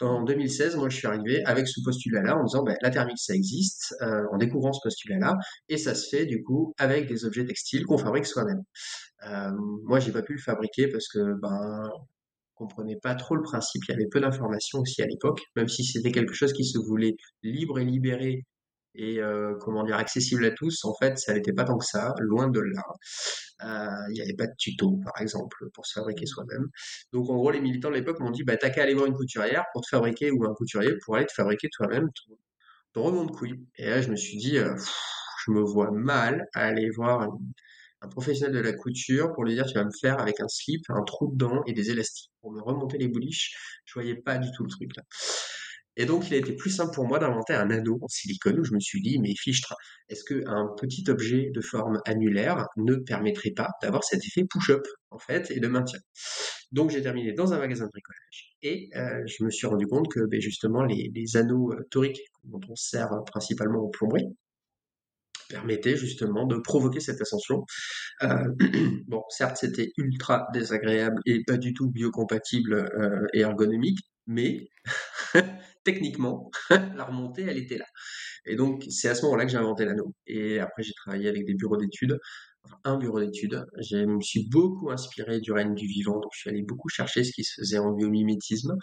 [0.00, 3.34] En 2016, moi je suis arrivé avec ce postulat-là en disant ben, la thermique ça
[3.34, 5.36] existe, en découvrant ce postulat-là
[5.68, 8.62] et ça se fait du coup avec des objets textiles qu'on fabrique soi-même.
[9.26, 9.50] Euh,
[9.84, 11.88] moi j'ai pas pu le fabriquer parce que ben
[12.58, 15.84] comprenait pas trop le principe, il y avait peu d'informations aussi à l'époque, même si
[15.84, 18.44] c'était quelque chose qui se voulait libre et libéré
[18.94, 19.20] et
[19.60, 22.58] comment dire accessible à tous, en fait, ça n'était pas tant que ça, loin de
[22.58, 22.82] là.
[24.08, 26.66] Il n'y avait pas de tuto, par exemple, pour se fabriquer soi-même.
[27.12, 29.14] Donc, en gros, les militants de l'époque m'ont dit, bah, t'as qu'à aller voir une
[29.14, 32.34] couturière pour te fabriquer, ou un couturier pour aller te fabriquer toi-même ton,
[32.92, 33.64] ton de couille.
[33.76, 37.28] Et là, je me suis dit, je me vois mal aller voir
[38.00, 40.82] un professionnel de la couture pour lui dire tu vas me faire avec un slip,
[40.88, 43.56] un trou dedans et des élastiques pour me remonter les bouliches.
[43.84, 45.02] Je voyais pas du tout le truc là.
[46.00, 48.64] Et donc, il a été plus simple pour moi d'inventer un anneau en silicone où
[48.64, 49.74] je me suis dit, mais fichtre,
[50.08, 55.18] est-ce qu'un petit objet de forme annulaire ne permettrait pas d'avoir cet effet push-up, en
[55.18, 55.98] fait, et de maintien
[56.70, 60.06] Donc, j'ai terminé dans un magasin de bricolage et euh, je me suis rendu compte
[60.08, 64.36] que, ben, justement, les, anneaux euh, toriques dont on sert principalement aux plomberies,
[65.48, 67.64] permettait justement de provoquer cette ascension.
[68.22, 68.28] Euh,
[69.08, 74.68] bon, certes, c'était ultra désagréable et pas du tout biocompatible euh, et ergonomique, mais
[75.84, 77.86] techniquement, la remontée, elle était là.
[78.46, 80.14] Et donc, c'est à ce moment-là que j'ai inventé l'anneau.
[80.26, 82.18] Et après, j'ai travaillé avec des bureaux d'études,
[82.84, 83.64] un bureau d'études.
[83.80, 87.24] Je me suis beaucoup inspiré du règne du vivant, donc je suis allé beaucoup chercher
[87.24, 88.74] ce qui se faisait en biomimétisme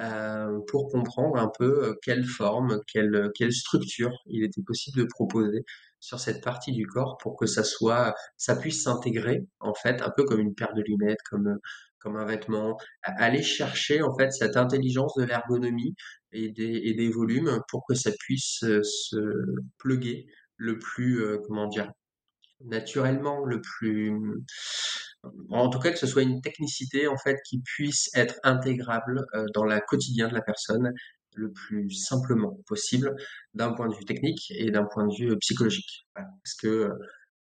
[0.00, 5.64] euh, pour comprendre un peu quelle forme, quelle, quelle structure il était possible de proposer
[6.02, 10.10] sur cette partie du corps pour que ça soit, ça puisse s'intégrer en fait, un
[10.10, 11.58] peu comme une paire de lunettes, comme
[12.00, 15.94] comme un vêtement, aller chercher en fait cette intelligence de l'ergonomie
[16.32, 19.16] et des, et des volumes pour que ça puisse euh, se
[19.78, 21.92] pluguer le plus, euh, comment dire,
[22.64, 24.12] naturellement, le plus,
[25.50, 29.44] en tout cas que ce soit une technicité en fait qui puisse être intégrable euh,
[29.54, 30.92] dans la quotidien de la personne
[31.34, 33.14] le plus simplement possible
[33.54, 36.06] d'un point de vue technique et d'un point de vue psychologique.
[36.14, 36.90] Parce que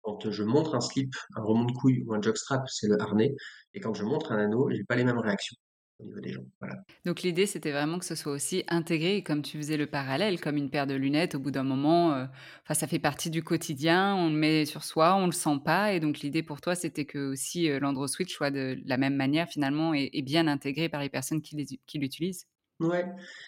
[0.02, 3.36] quand je montre un slip, un remont de couille ou un jockstrap, c'est le harnais,
[3.74, 5.56] et quand je montre un anneau, j'ai pas les mêmes réactions
[6.02, 6.44] au niveau des gens.
[6.60, 6.76] Voilà.
[7.06, 10.58] Donc l'idée, c'était vraiment que ce soit aussi intégré, comme tu faisais le parallèle, comme
[10.58, 11.36] une paire de lunettes.
[11.36, 12.26] Au bout d'un moment, euh,
[12.72, 14.16] ça fait partie du quotidien.
[14.16, 17.06] On le met sur soi, on le sent pas, et donc l'idée pour toi, c'était
[17.06, 21.10] que aussi euh, l'Androswitch soit de la même manière finalement et, bien intégré par les
[21.10, 21.56] personnes qui
[21.96, 22.48] l'utilisent.
[22.82, 23.06] Ouais,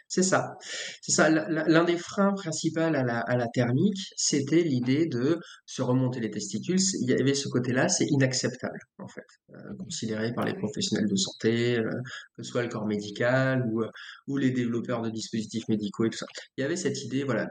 [0.07, 0.57] c'est ça.
[1.01, 1.27] C'est ça.
[1.29, 6.29] L'un des freins principaux à la, à la thermique, c'était l'idée de se remonter les
[6.29, 6.77] testicules.
[7.01, 11.15] Il y avait ce côté-là, c'est inacceptable, en fait, euh, considéré par les professionnels de
[11.15, 11.89] santé, euh,
[12.35, 13.89] que ce soit le corps médical ou, euh,
[14.27, 16.27] ou les développeurs de dispositifs médicaux et tout ça.
[16.57, 17.47] Il y avait cette idée, voilà,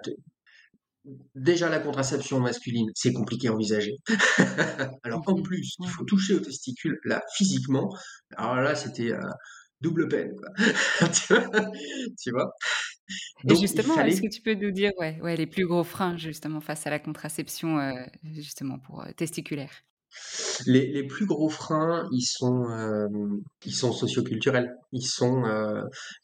[1.34, 3.96] déjà la contraception masculine, c'est compliqué à envisager.
[5.02, 7.92] Alors en plus, il faut toucher aux testicules, là, physiquement.
[8.36, 9.12] Alors là, c'était
[9.82, 10.48] double peine, quoi.
[12.22, 12.52] tu vois
[13.48, 16.60] Et justement, est-ce que tu peux nous dire ouais, ouais, les plus gros freins justement
[16.60, 17.92] face à la contraception euh,
[18.32, 19.70] justement pour euh, testiculaire?
[20.66, 23.08] Les, les, plus gros freins, ils sont, euh,
[23.64, 24.76] ils sont socioculturels.
[24.92, 25.44] Ils sont,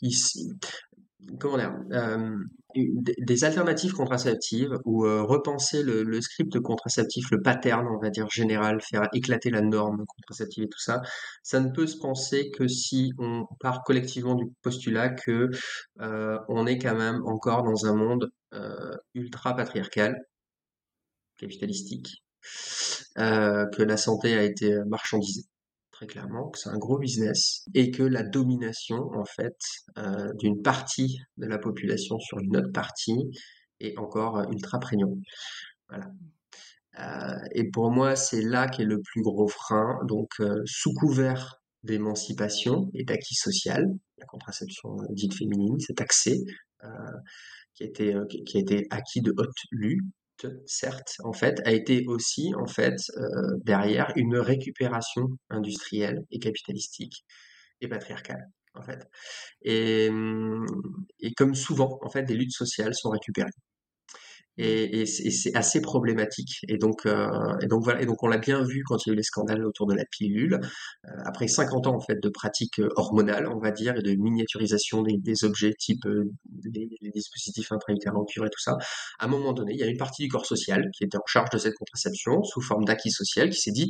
[0.02, 0.14] ils,
[1.38, 2.36] comment dire, euh,
[2.74, 8.28] des alternatives contraceptives ou euh, repenser le, le, script contraceptif, le pattern, on va dire
[8.30, 11.02] général, faire éclater la norme contraceptive et tout ça,
[11.42, 15.50] ça ne peut se penser que si on part collectivement du postulat que
[16.00, 18.30] euh, on est quand même encore dans un monde
[19.14, 20.16] ultra patriarcal,
[21.36, 22.22] capitalistique,
[23.16, 25.44] que la santé a été marchandisée
[25.98, 29.56] très clairement, que c'est un gros business et que la domination, en fait,
[29.98, 33.32] euh, d'une partie de la population sur une autre partie
[33.80, 35.12] est encore euh, ultra prégnant.
[35.88, 36.06] Voilà.
[37.00, 39.98] Euh, et pour moi, c'est là qu'est le plus gros frein.
[40.06, 40.28] Donc,
[40.66, 43.84] sous couvert d'émancipation et d'acquis social,
[44.18, 46.38] la contraception dite féminine, cet accès
[47.74, 48.14] qui, a été,
[48.46, 50.04] qui a été acquis de haute lutte,
[50.66, 57.24] certes, en fait, a été aussi, en fait, euh, derrière une récupération industrielle et capitalistique
[57.80, 59.08] et patriarcale, en fait.
[59.62, 60.66] Et, hum,
[61.20, 63.50] et comme souvent, en fait, des luttes sociales sont récupérées
[64.58, 66.58] et, et c'est assez problématique.
[66.68, 67.28] Et donc, euh,
[67.62, 68.02] et donc voilà.
[68.02, 69.94] Et donc on l'a bien vu quand il y a eu les scandales autour de
[69.94, 70.60] la pilule.
[71.06, 74.14] Euh, après 50 ans en fait de pratiques euh, hormonales, on va dire, et de
[74.14, 76.24] miniaturisation des, des objets type euh,
[76.64, 78.76] les, les, dispositifs intra-utérins et tout ça,
[79.18, 81.26] à un moment donné, il y a une partie du corps social qui était en
[81.26, 83.88] charge de cette contraception sous forme d'acquis social qui s'est dit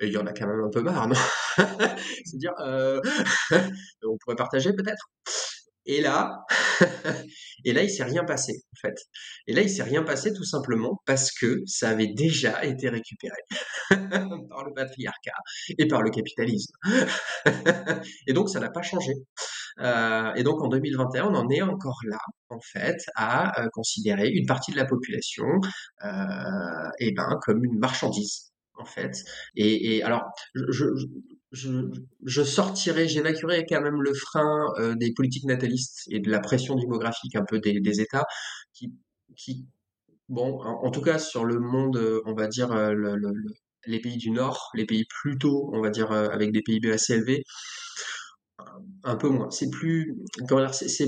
[0.00, 1.14] il y en a quand même un peu marre, non?
[2.24, 3.00] C'est-à-dire, euh,
[4.04, 5.08] on pourrait partager peut-être?
[5.86, 6.44] Et là,
[7.64, 8.96] et là, il s'est rien passé, en fait.
[9.46, 13.38] Et là, il s'est rien passé tout simplement parce que ça avait déjà été récupéré
[13.90, 15.38] par le patriarcat
[15.78, 16.72] et par le capitalisme.
[18.26, 19.12] et donc, ça n'a pas changé.
[19.80, 22.18] Euh, et donc, en 2021, on en est encore là,
[22.50, 25.46] en fait, à euh, considérer une partie de la population,
[26.04, 29.16] euh, eh ben, comme une marchandise en fait.
[29.56, 30.22] Et, alors,
[30.54, 30.84] je,
[31.56, 36.74] je sortirais, j'évacuerais quand même le frein euh, des politiques natalistes et de la pression
[36.74, 38.26] démographique un peu des, États
[38.72, 39.66] qui,
[40.28, 42.74] bon, en, tout cas sur le monde, on va dire
[43.86, 47.44] les pays du Nord, les pays plutôt, on va dire avec des PIB assez élevés,
[49.04, 49.50] un peu moins.
[49.50, 50.14] C'est plus,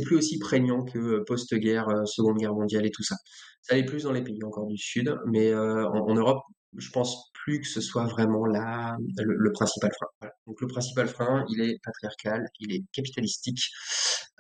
[0.05, 3.17] plus aussi prégnant que post-guerre, Seconde Guerre mondiale et tout ça.
[3.63, 6.43] Ça allait plus dans les pays encore du Sud, mais en Europe,
[6.77, 10.31] je pense plus que ce soit vraiment la, le, principal frein.
[10.47, 13.71] Donc le principal frein, il est patriarcal, il est capitalistique,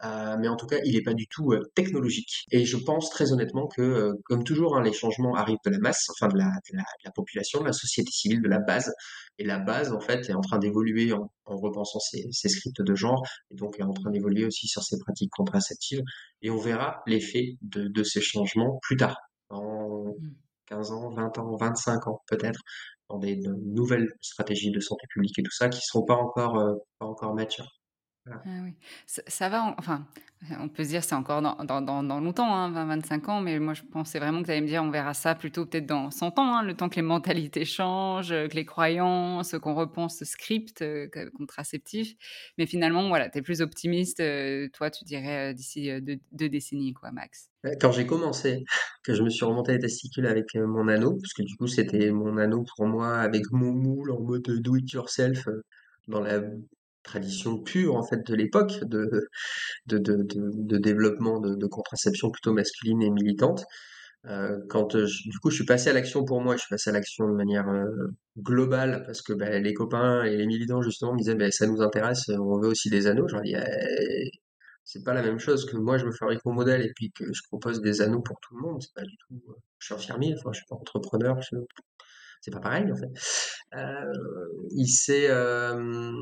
[0.05, 2.45] euh, mais en tout cas, il n'est pas du tout euh, technologique.
[2.51, 5.79] Et je pense très honnêtement que, euh, comme toujours, hein, les changements arrivent de la
[5.79, 8.59] masse, enfin de la, de, la, de la, population, de la société civile, de la
[8.59, 8.93] base.
[9.39, 12.83] Et la base, en fait, est en train d'évoluer en, en, repensant ses, ses, scripts
[12.83, 16.03] de genre, et donc est en train d'évoluer aussi sur ses pratiques contraceptives.
[16.43, 19.17] Et on verra l'effet de, de ces changements plus tard,
[19.49, 20.13] en
[20.69, 22.61] 15 ans, 20 ans, 25 ans peut-être,
[23.09, 26.75] dans des nouvelles stratégies de santé publique et tout ça qui seront pas encore, euh,
[26.99, 27.78] pas encore matures.
[28.33, 28.75] Ah oui.
[29.07, 30.07] Ça, va, enfin,
[30.61, 33.75] on peut se dire c'est encore dans, dans, dans, longtemps, hein, 20-25 ans, mais moi
[33.75, 36.39] je pensais vraiment que tu allais me dire on verra ça plutôt peut-être dans 100
[36.39, 40.83] ans, hein, le temps que les mentalités changent, que les croyances, qu'on repense ce script
[40.83, 42.15] euh, contraceptif.
[42.57, 46.95] Mais finalement, voilà, tu es plus optimiste, euh, toi tu dirais d'ici deux, deux, décennies,
[46.95, 47.51] quoi, Max.
[47.81, 48.65] Quand j'ai commencé,
[49.03, 52.11] que je me suis remonté les testicules avec mon anneau, parce que du coup c'était
[52.11, 55.49] mon anneau pour moi avec mon moule en mode do it yourself
[56.07, 56.41] dans la
[57.09, 59.29] tradition pure en fait de l'époque de,
[60.79, 63.65] développement de, contraception plutôt masculine et militante.
[64.27, 66.93] Euh, quand du coup je suis passé à l'action pour moi, je suis passé à
[66.93, 67.67] l'action de manière
[68.37, 71.81] globale parce que ben, les copains et les militants justement me disaient ben, ça nous
[71.81, 73.29] intéresse, on veut aussi des anneaux.
[73.29, 74.31] Je leur eh,
[74.85, 77.25] c'est pas la même chose que moi je me fabrique mon modèle et puis que
[77.33, 78.83] je propose des anneaux pour tout le monde.
[78.83, 79.41] C'est pas du tout.
[79.79, 81.37] Je suis infirmier, enfin je suis pas entrepreneur.
[82.41, 83.11] C'est pas pareil en fait.
[83.77, 84.05] Euh,
[84.71, 86.13] il s'est, euh,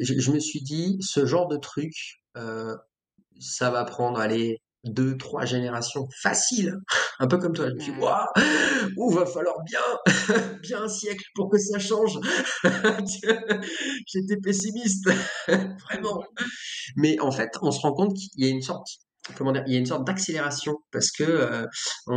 [0.00, 1.92] je, me suis dit, ce genre de truc,
[2.36, 2.74] euh,
[3.40, 6.74] ça va prendre, allez, deux, trois générations facile,
[7.18, 7.68] un peu comme toi.
[7.68, 8.26] Je me suis dit, waouh,
[9.10, 9.80] il va falloir bien,
[10.62, 12.18] bien un siècle pour que ça change.
[14.06, 15.08] J'étais pessimiste,
[15.48, 16.22] vraiment.
[16.96, 18.88] Mais en fait, on se rend compte qu'il y a une sorte
[19.36, 21.66] comment dire, il y a une sorte d'accélération parce que euh,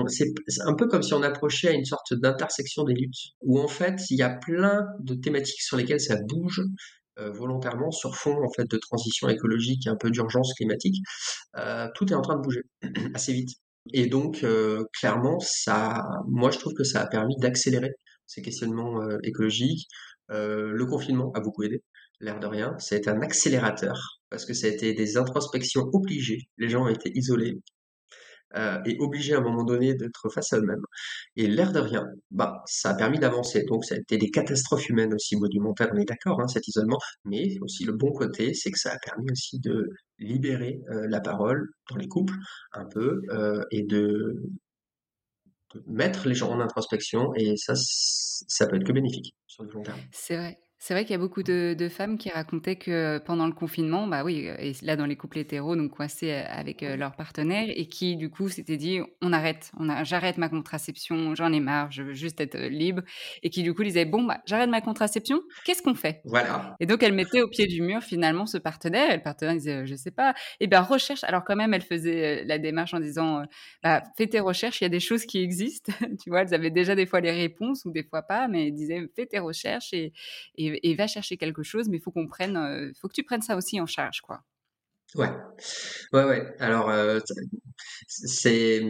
[0.08, 0.28] c'est
[0.66, 4.00] un peu comme si on approchait à une sorte d'intersection des luttes où en fait
[4.10, 6.62] il y a plein de thématiques sur lesquelles ça bouge
[7.20, 11.02] euh, volontairement sur fond en fait de transition écologique et un peu d'urgence climatique.
[11.58, 12.64] Euh, tout est en train de bouger
[13.14, 13.50] assez vite
[13.94, 14.46] et donc
[15.00, 17.90] clairement ça, moi je trouve que ça a permis d'accélérer
[18.28, 19.88] ces questionnements écologiques.
[20.30, 21.84] le confinement a beaucoup aidé
[22.22, 22.78] l'air de rien.
[22.80, 26.48] Ça un accélérateur parce que ça a été des introspections obligées.
[26.58, 27.60] Les gens ont été isolés
[28.56, 30.84] euh, et obligés à un moment donné d'être face à eux-mêmes.
[31.36, 33.64] Et l'air de rien, bah, ça a permis d'avancer.
[33.64, 37.00] Donc ça a été des catastrophes humaines aussi monumentales, on est d'accord, hein, cet isolement.
[37.26, 41.20] Mais aussi le bon côté, c'est que ça a permis aussi de libérer euh, la
[41.22, 42.36] parole dans les couples
[42.74, 44.44] un peu euh, et de,
[45.74, 47.34] de mettre les gens en introspection.
[47.36, 50.00] Et ça, ça peut être que bénéfique sur le long terme.
[50.12, 50.58] C'est vrai.
[50.84, 54.24] C'est vrai qu'il y a beaucoup de, femmes qui racontaient que pendant le confinement, bah
[54.24, 58.32] oui, et là dans les couples hétéros, donc coincés avec leur partenaire, et qui du
[58.32, 62.14] coup s'étaient dit on arrête, on a, j'arrête ma contraception, j'en ai marre, je veux
[62.14, 63.04] juste être libre,
[63.44, 66.20] et qui du coup disaient bon bah j'arrête ma contraception, qu'est-ce qu'on fait?
[66.26, 66.76] Voilà.
[66.80, 69.86] Et donc elle mettait au pied du mur finalement ce partenaire, et le partenaire disait
[69.86, 73.44] je sais pas, et bien recherche, alors quand même elle faisait la démarche en disant
[73.84, 76.72] bah fais tes recherches, il y a des choses qui existent, tu vois, elles avaient
[76.72, 79.94] déjà des fois les réponses ou des fois pas, mais elle disait fais tes recherches
[79.94, 80.12] et,
[80.58, 83.42] et et, va chercher quelque chose, mais faut qu'on prenne, euh, faut que tu prennes
[83.42, 84.42] ça aussi en charge, quoi.
[85.16, 85.30] Ouais,
[86.14, 86.56] ouais, ouais.
[86.60, 87.20] Alors, euh,
[88.08, 88.82] c'est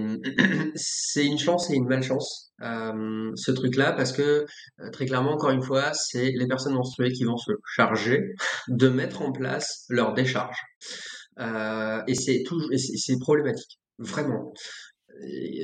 [0.75, 4.45] c'est une chance et une malchance euh, ce truc-là parce que
[4.91, 8.35] très clairement, encore une fois, c'est les personnes menstruées qui vont se charger
[8.67, 10.57] de mettre en place leur décharge.
[11.39, 14.53] et c'est toujours, c'est problématique, vraiment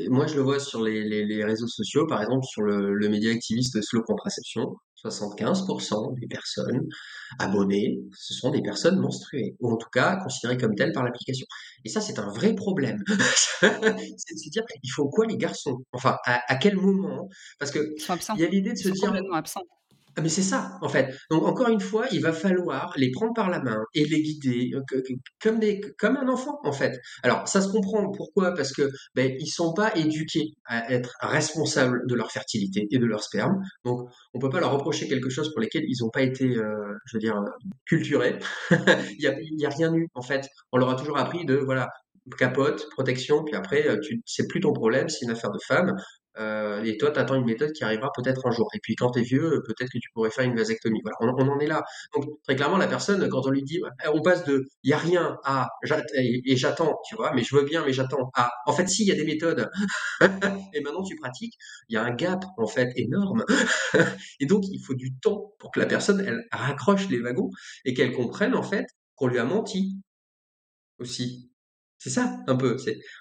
[0.10, 3.31] moi, je le vois sur les, les, réseaux sociaux, par exemple sur le, le média
[3.31, 6.88] activiste Slow Contraception, 75% des personnes
[7.39, 11.45] abonnées, ce sont des personnes menstruées, ou en tout cas considérées comme telles par l'application.
[11.86, 13.03] Et ça, c'est un vrai problème.
[13.60, 15.77] c'est de se dire, il faut quoi les garçons?
[15.91, 17.29] Enfin, à, à, quel moment?
[17.60, 17.79] Parce que
[18.36, 19.07] il y a l'idée de se dire...
[19.07, 19.62] complètement absents.
[20.18, 21.15] Ah, mais c'est ça, en fait.
[21.30, 24.72] Donc, encore une fois, il va falloir les prendre par la main et les guider
[24.74, 24.82] euh,
[25.39, 25.59] comme,
[25.99, 26.99] comme un enfant, en fait.
[27.22, 28.09] Alors, ça se comprend.
[28.11, 28.55] Pourquoi?
[28.55, 33.05] Parce que ben, ils sont pas éduqués à être responsables de leur fertilité et de
[33.05, 33.61] leur sperme.
[33.86, 36.95] Donc, on peut pas leur reprocher quelque chose pour lesquels ils n'ont pas été, euh,
[37.05, 37.39] je veux dire,
[37.86, 38.39] culturés.
[38.72, 40.47] il y a, y a rien eu, en fait.
[40.72, 41.89] On leur a toujours appris de, voilà,
[42.36, 45.95] capote, protection, puis après, euh, tu, c'est plus ton problème, c'est une affaire de femme.
[46.39, 48.69] Euh, et toi, tu attends une méthode qui arrivera peut-être un jour.
[48.73, 51.01] Et puis quand tu es vieux, peut-être que tu pourrais faire une vasectomie.
[51.03, 51.83] Voilà, on, en est là.
[52.13, 53.81] Donc très clairement, la personne, quand on lui dit,
[54.13, 55.69] on passe de il y a rien à
[56.15, 58.29] et, j'attends, tu vois, mais je veux bien, mais j'attends.
[58.35, 59.69] À en fait, si il y a des méthodes,
[60.73, 61.55] et maintenant tu pratiques,
[61.89, 63.43] il y a un gap en fait énorme.
[64.39, 67.49] et donc il faut du temps pour que la personne elle raccroche les wagons
[67.85, 68.85] et qu'elle comprenne en fait
[69.15, 69.97] qu'on lui a menti
[70.99, 71.51] aussi.
[71.97, 72.77] C'est ça, un peu.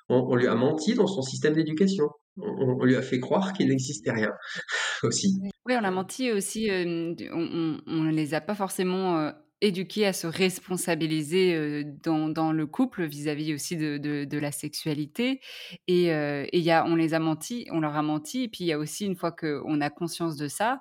[0.08, 2.10] On, lui a menti dans son système d'éducation.
[2.38, 4.32] On, lui a fait croire qu'il n'existait rien
[5.02, 5.40] aussi.
[5.66, 6.70] Oui, on a menti aussi.
[6.70, 12.66] Euh, on ne les a pas forcément euh, éduqués à se responsabiliser euh, dans, le
[12.66, 15.40] couple vis-à-vis aussi de, la sexualité.
[15.88, 18.44] Et, y a, on les a menti, on leur a menti.
[18.44, 20.80] Et puis il y a aussi, une fois qu'on a conscience de ça,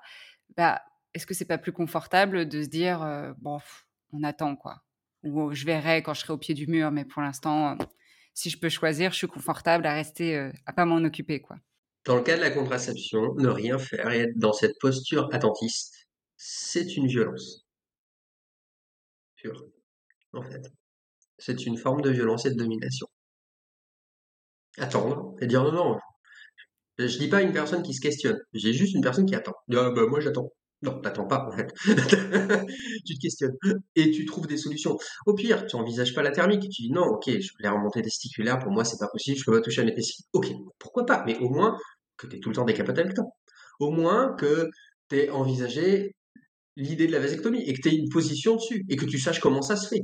[0.57, 0.81] bah,
[1.13, 3.59] est-ce que c'est pas plus confortable de se dire, bon,
[4.11, 4.81] on attend quoi
[5.25, 7.77] ou je verrai quand je serai au pied du mur, mais pour l'instant,
[8.35, 11.57] si je peux choisir, je suis confortable à rester, euh, à pas m'en occuper, quoi.
[12.03, 16.07] Dans le cas de la contraception, ne rien faire et être dans cette posture attentiste,
[16.37, 17.65] c'est une violence.
[19.37, 19.65] Pure,
[20.33, 20.61] en fait.
[21.39, 23.07] C'est une forme de violence et de domination.
[24.77, 25.99] Attendre et dire non, non.
[26.97, 29.53] Je dis pas une personne qui se questionne, j'ai juste une personne qui attend.
[29.73, 30.51] Ah, bah, moi j'attends.
[30.81, 31.73] Non, t'attends pas, en fait.
[33.05, 33.55] tu te questionnes.
[33.95, 34.97] Et tu trouves des solutions.
[35.25, 36.61] Au pire, tu envisages pas la thermique.
[36.69, 39.53] Tu dis non, ok, je les remonter testiculaires, pour moi, c'est pas possible, je peux
[39.53, 40.25] pas toucher à mes testicules.
[40.33, 40.47] Ok,
[40.77, 41.23] pourquoi pas?
[41.25, 41.77] Mais au moins,
[42.17, 43.25] que tu es tout le temps décapoté avec toi.
[43.79, 44.69] Au moins que
[45.09, 46.15] tu envisagé
[46.75, 49.39] l'idée de la vasectomie et que tu aies une position dessus et que tu saches
[49.39, 50.01] comment ça se fait,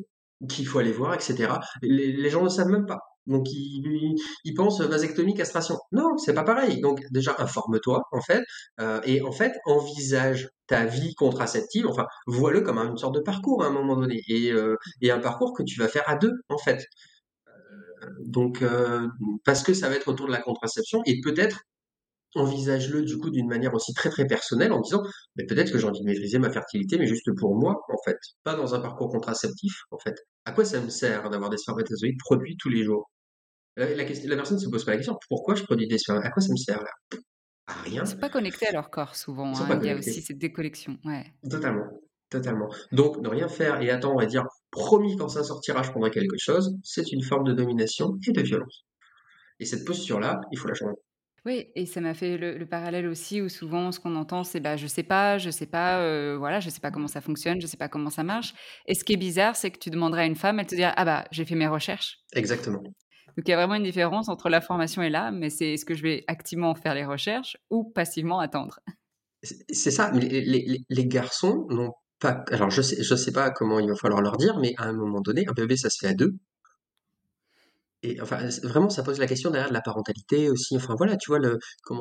[0.49, 1.53] qu'il faut aller voir, etc.
[1.81, 2.99] Les, les gens ne savent même pas.
[3.27, 4.15] Donc il,
[4.55, 5.77] pense vasectomie, castration.
[5.91, 6.81] Non, c'est pas pareil.
[6.81, 8.43] Donc déjà informe-toi en fait,
[8.79, 11.87] euh, et en fait envisage ta vie contraceptive.
[11.87, 15.19] Enfin, vois-le comme une sorte de parcours à un moment donné, et, euh, et un
[15.19, 16.85] parcours que tu vas faire à deux en fait.
[17.47, 18.63] Euh, donc
[19.45, 21.61] parce que ça va être autour de la contraception, et peut-être
[22.35, 25.03] envisage-le du coup d'une manière aussi très très personnelle en disant
[25.35, 28.17] mais peut-être que j'ai envie de maîtriser ma fertilité mais juste pour moi en fait
[28.43, 30.15] pas dans un parcours contraceptif en fait
[30.45, 33.11] à quoi ça me sert d'avoir des spermatozoïdes produits tous les jours?
[33.77, 36.31] La, la, la personne ne se pose pas la question pourquoi je produis des spermatozoïdes
[36.31, 37.19] à quoi ça me sert là?
[37.67, 38.05] À rien.
[38.05, 39.79] C'est pas connecté à leur corps souvent hein.
[39.81, 41.25] il y a aussi cette déconnexion ouais.
[41.49, 41.87] Totalement
[42.29, 42.69] totalement.
[42.93, 46.37] Donc ne rien faire et attendre et dire promis quand ça sortira je prendrai quelque
[46.37, 48.85] chose c'est une forme de domination et de violence.
[49.59, 50.95] Et cette posture là il faut la changer
[51.45, 54.59] oui, et ça m'a fait le, le, parallèle aussi où souvent ce qu'on entend c'est
[54.59, 57.59] bah je sais pas, je sais pas, euh, voilà, je sais pas comment ça fonctionne,
[57.59, 58.53] je sais pas comment ça marche.
[58.85, 60.93] Et ce qui est bizarre, c'est que tu demanderais à une femme, elle te dirait
[60.95, 62.19] ah bah j'ai fait mes recherches.
[62.33, 62.83] Exactement.
[62.83, 65.85] Donc il y a vraiment une différence entre la formation et là, mais c'est est-ce
[65.85, 68.79] que je vais activement faire les recherches ou passivement attendre.
[69.41, 72.43] C'est ça, mais les, les, les garçons n'ont pas.
[72.51, 74.93] Alors je sais, je sais pas comment il va falloir leur dire, mais à un
[74.93, 76.35] moment donné, un bébé ça se fait à deux
[78.03, 80.75] et enfin, vraiment, ça pose la question derrière de la parentalité aussi.
[80.75, 81.39] Enfin voilà, tu vois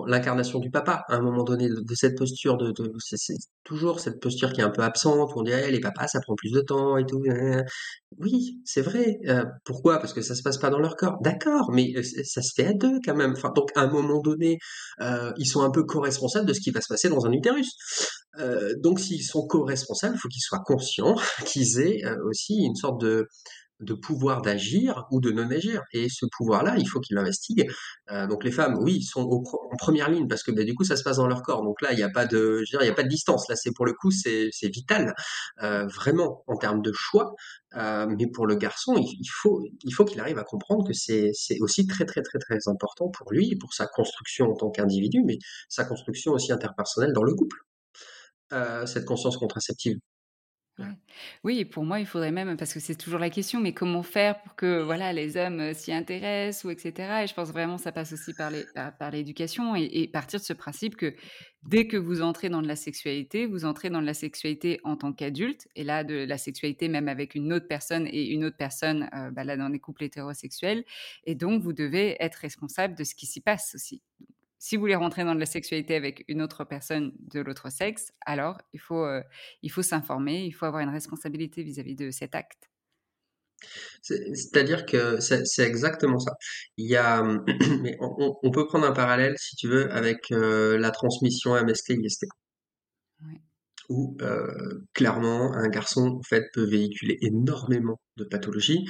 [0.06, 3.34] l'incarnation du papa à un moment donné de, cette posture de, c'est
[3.64, 6.34] toujours cette posture qui est un peu absente on dit eh, les papas ça prend
[6.34, 7.22] plus de temps et tout.
[8.18, 9.18] Oui, c'est vrai.
[9.28, 9.98] Euh, pourquoi?
[9.98, 11.18] Parce que ça se passe pas dans leur corps.
[11.22, 13.32] D'accord, mais euh, ça se fait à deux quand même.
[13.36, 14.58] Enfin donc à un moment donné,
[15.00, 17.68] euh, ils sont un peu co-responsables de ce qui va se passer dans un utérus.
[18.78, 21.14] Donc s'ils sont co-responsables, il faut qu'ils soient conscients
[21.46, 23.26] qu'ils aient aussi une sorte de
[23.80, 25.82] de pouvoir d'agir ou de non agir.
[25.92, 27.70] Et ce pouvoir-là, il faut qu'il l'investigue.
[28.10, 30.96] Euh, donc les femmes, oui, sont en première ligne parce que bah, du coup, ça
[30.96, 31.62] se passe dans leur corps.
[31.62, 33.48] Donc là, il n'y a pas de, je il y a pas de distance.
[33.48, 35.14] Là, c'est pour le coup, c'est vital,
[35.62, 37.34] euh, vraiment en termes de choix.
[37.76, 41.32] Euh, mais pour le garçon, il, faut, il faut qu'il arrive à comprendre que c'est
[41.60, 45.38] aussi très, très, très, très important pour lui, pour sa construction en tant qu'individu, mais
[45.68, 47.58] sa construction aussi interpersonnelle dans le couple.
[48.86, 49.96] Cette conscience contraceptive.
[51.44, 54.40] Oui, pour moi, il faudrait même, parce que c'est toujours la question, mais comment faire
[54.42, 57.22] pour que voilà les hommes euh, s'y intéressent ou etc.
[57.22, 60.52] Et je pense vraiment que ça passe aussi par l'éducation et, et, partir de ce
[60.52, 61.14] principe que
[61.66, 64.96] dès que vous entrez dans de la sexualité, vous entrez dans de la sexualité en
[64.96, 68.56] tant qu'adulte et là de la sexualité même avec une autre personne et une autre
[68.56, 70.84] personne euh, bah là dans des couples hétérosexuels.
[71.24, 74.02] Et donc vous devez être responsable de ce qui s'y passe aussi
[74.60, 78.12] si vous voulez rentrer dans de la sexualité avec une autre personne de l'autre sexe,
[78.26, 79.22] alors il faut, euh,
[79.62, 82.70] il faut s'informer, il faut avoir une responsabilité vis-à-vis de cet acte.
[84.02, 86.32] C'est-à-dire que c'est exactement ça.
[86.76, 87.22] Il y a,
[87.82, 92.26] mais on, on, peut prendre un parallèle, si tu veux, avec euh, la transmission MST-IST.
[93.22, 93.40] Ouais.
[93.88, 98.84] Où euh, clairement, un garçon en fait peut véhiculer énormément de pathologies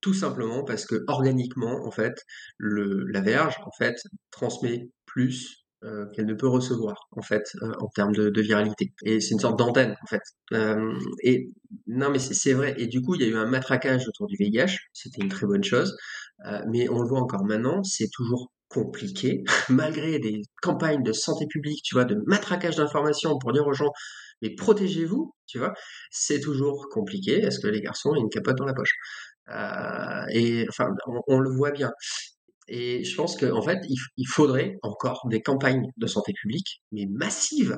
[0.00, 2.24] tout simplement parce que organiquement en fait
[2.58, 3.96] le, la verge en fait
[4.30, 8.92] transmet plus euh, qu'elle ne peut recevoir en fait euh, en termes de, viralité.
[9.02, 10.20] Et c'est une sorte d'antenne en fait.
[10.52, 10.92] Euh,
[11.22, 11.48] et
[11.86, 12.74] non mais c'est vrai.
[12.76, 15.46] Et du coup il y a eu un matraquage autour du VIH c'était une très
[15.46, 15.96] bonne chose.
[16.68, 21.82] Mais on le voit encore maintenant c'est toujours compliqué, malgré des campagnes de santé publique,
[21.82, 23.90] tu vois, de matraquage d'informations pour dire aux gens,
[24.42, 25.72] mais protégez-vous, tu vois,
[26.10, 27.40] c'est toujours compliqué.
[27.40, 28.92] Est-ce que les garçons ont une capote dans la poche?
[30.32, 30.88] Et enfin,
[31.26, 31.90] on, le voit bien.
[32.70, 37.06] Et je pense qu'en en fait, il, faudrait encore des campagnes de santé publique, mais
[37.10, 37.76] massives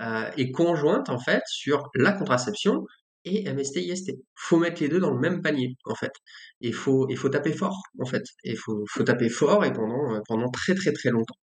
[0.00, 2.84] euh, et conjointes en fait sur la contraception
[3.24, 4.12] et MST-IST.
[4.34, 6.12] Faut mettre les deux dans le même panier en fait.
[6.60, 8.24] Et faut il faut taper fort en fait.
[8.44, 11.38] Et faut faut taper fort et pendant pendant très très très longtemps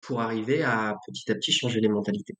[0.00, 2.34] pour arriver à petit à petit changer les mentalités.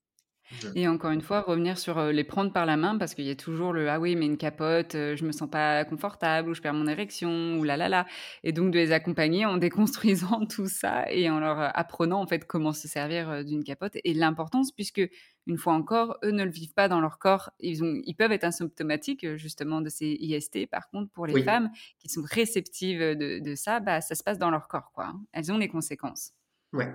[0.75, 3.37] Et encore une fois, revenir sur les prendre par la main parce qu'il y a
[3.37, 6.75] toujours le ah oui, mais une capote, je me sens pas confortable ou je perds
[6.75, 8.07] mon érection ou là là là.
[8.43, 12.47] Et donc de les accompagner en déconstruisant tout ça et en leur apprenant en fait
[12.47, 15.03] comment se servir d'une capote et l'importance puisque
[15.47, 17.51] une fois encore, eux ne le vivent pas dans leur corps.
[17.61, 20.67] Ils, ont, ils peuvent être asymptomatiques justement de ces IST.
[20.71, 24.51] Par contre, pour les femmes qui sont réceptives de, ça, bah, ça se passe dans
[24.51, 24.93] leur corps.
[24.93, 25.07] Quoi.
[25.07, 25.21] Hein.
[25.33, 26.33] Elles ont les conséquences.
[26.73, 26.93] Ouais,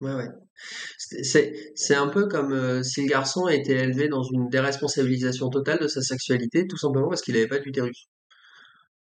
[0.00, 0.28] Ouais, ouais.
[0.98, 5.50] C'est, c'est un peu comme euh, si le garçon a été élevé dans une déresponsabilisation
[5.50, 8.08] totale de sa sexualité, tout simplement parce qu'il n'avait pas d'utérus.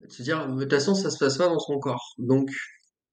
[0.09, 2.13] Se dire, de toute façon, ça se passe pas dans son corps.
[2.17, 2.49] Donc,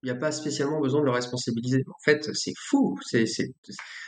[0.02, 1.84] il n'y a pas spécialement besoin de le responsabiliser.
[1.88, 2.96] En fait, c'est fou.
[3.02, 3.52] C'est, c'est,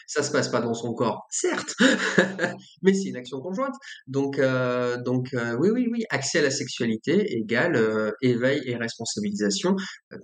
[0.06, 1.74] ça se passe pas dans son corps, certes,
[2.82, 3.74] mais c'est une action conjointe.
[4.06, 8.76] Donc, euh, donc euh, oui, oui, oui, accès à la sexualité égale euh, éveil et
[8.76, 9.74] responsabilisation,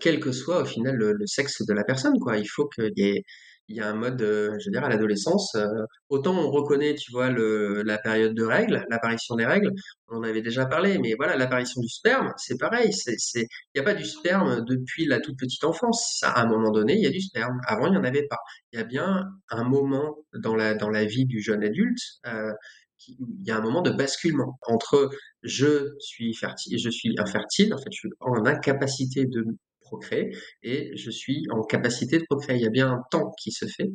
[0.00, 2.18] quel que soit au final le, le, sexe de la personne.
[2.20, 3.22] Quoi, il faut qu'il y ait
[3.68, 5.66] il y a un mode, euh, je veux dire, à l'adolescence, euh,
[6.08, 9.70] autant on reconnaît, tu vois, la période de règles, l'apparition des règles,
[10.08, 12.90] on en avait déjà parlé, mais voilà, l'apparition du sperme, c'est pareil,
[13.34, 16.20] il n'y a pas du sperme depuis la toute petite enfance.
[16.22, 17.60] À un moment donné, il y a du sperme.
[17.66, 18.38] Avant, il n'y en avait pas.
[18.72, 22.52] Il y a bien un moment dans la, dans la vie du jeune adulte, euh,
[23.08, 25.10] il y a un moment de basculement entre
[25.42, 29.44] je suis fertile, je suis infertile, en fait, je suis en incapacité de
[29.88, 32.56] procréer et je suis en capacité de procréer.
[32.56, 33.90] Il y a bien un temps qui se fait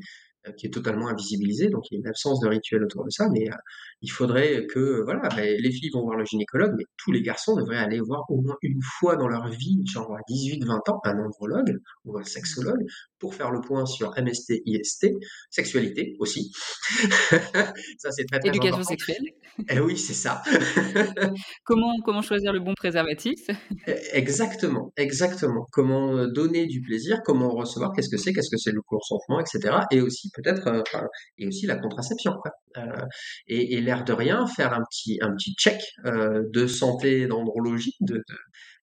[0.47, 3.09] euh, qui est totalement invisibilisé, donc il y a une absence de rituel autour de
[3.09, 3.55] ça, mais euh,
[4.03, 7.55] il faudrait que, voilà, ben, les filles vont voir le gynécologue, mais tous les garçons
[7.55, 11.17] devraient aller voir au moins une fois dans leur vie, genre à 18-20 ans, un
[11.19, 12.85] andrologue ou un sexologue,
[13.19, 15.07] pour faire le point sur MST, IST,
[15.49, 16.51] sexualité aussi.
[17.97, 19.23] ça, c'est très, très Éducation sexuelle.
[19.69, 20.41] Eh oui, c'est ça.
[21.63, 23.39] comment, comment choisir le bon préservatif?
[23.87, 25.67] Eh, Exactement, exactement.
[25.71, 29.39] Comment euh, donner du plaisir, comment recevoir, qu'est-ce que c'est, qu'est-ce que c'est le consentement,
[29.39, 29.77] etc.
[29.91, 32.33] Et aussi peut-être, euh, et aussi la contraception.
[32.41, 32.51] Quoi.
[32.77, 33.05] Euh,
[33.47, 37.95] et, et de rien, faire un petit, un petit check euh, de santé, d'andrologie,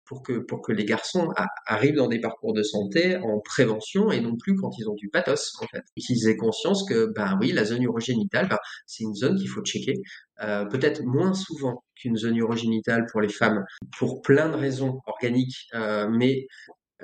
[0.05, 1.29] pour que, pour que les garçons
[1.67, 5.09] arrivent dans des parcours de santé en prévention et non plus quand ils ont du
[5.09, 5.83] pathos, en fait.
[5.97, 9.63] Qu'ils aient conscience que, ben oui, la zone urogénitale, ben, c'est une zone qu'il faut
[9.63, 9.95] checker,
[10.43, 13.65] euh, peut-être moins souvent qu'une zone urogénitale pour les femmes,
[13.99, 16.47] pour plein de raisons organiques, euh, mais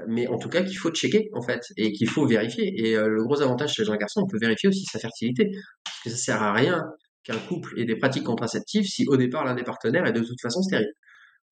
[0.07, 3.25] mais en tout cas qu'il faut checker en fait et qu'il faut vérifier et le
[3.25, 5.51] gros avantage chez un garçon on peut vérifier aussi sa fertilité
[5.85, 6.85] parce que ça sert à rien
[7.27, 10.41] qu'un couple ait des pratiques contraceptives si au départ l'un des partenaires est de toute
[10.41, 10.93] façon stérile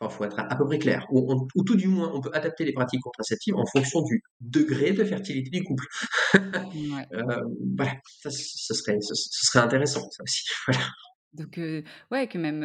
[0.03, 1.07] il faut être à peu près clair.
[1.11, 5.05] Ou, tout du moins, on peut adapter les pratiques contraceptives en fonction du degré de
[5.05, 5.85] fertilité du couple.
[7.13, 7.41] Euh,
[7.77, 10.43] voilà, ça, ce, serait, ce, serait intéressant, ça aussi.
[10.67, 10.83] Voilà.
[11.35, 11.61] Donc,
[12.13, 12.63] ouais, que même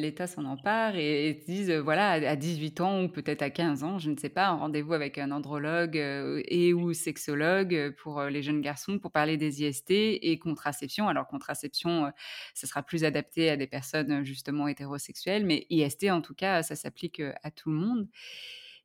[0.00, 3.98] l'État s'en empare et, et disent, voilà, à, 18 ans ou peut-être à 15 ans,
[3.98, 8.60] je ne sais pas, un rendez-vous avec un andrologue et ou sexologue pour les jeunes
[8.60, 11.08] garçons pour parler des IST et contraception.
[11.08, 12.12] Alors, contraception,
[12.54, 16.74] ça sera plus adapté à des personnes justement hétérosexuelles, mais IST, en tout cas, ça
[16.74, 18.08] s'applique à tout le monde.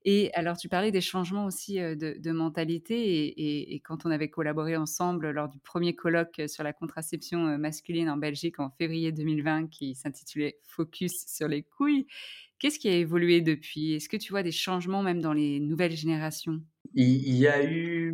[0.06, 3.74] Et alors, tu parlais des changements aussi de, mentalité.
[3.74, 8.18] Et, quand on avait collaboré ensemble lors du premier colloque sur la contraception masculine en
[8.18, 12.06] Belgique en février 2020, qui s'intitulait Focus sur les couilles,
[12.60, 13.94] qu'est-ce qui a évolué depuis?
[13.94, 16.62] Est-ce que tu vois des changements même dans les nouvelles générations?
[16.96, 18.14] Il, y a eu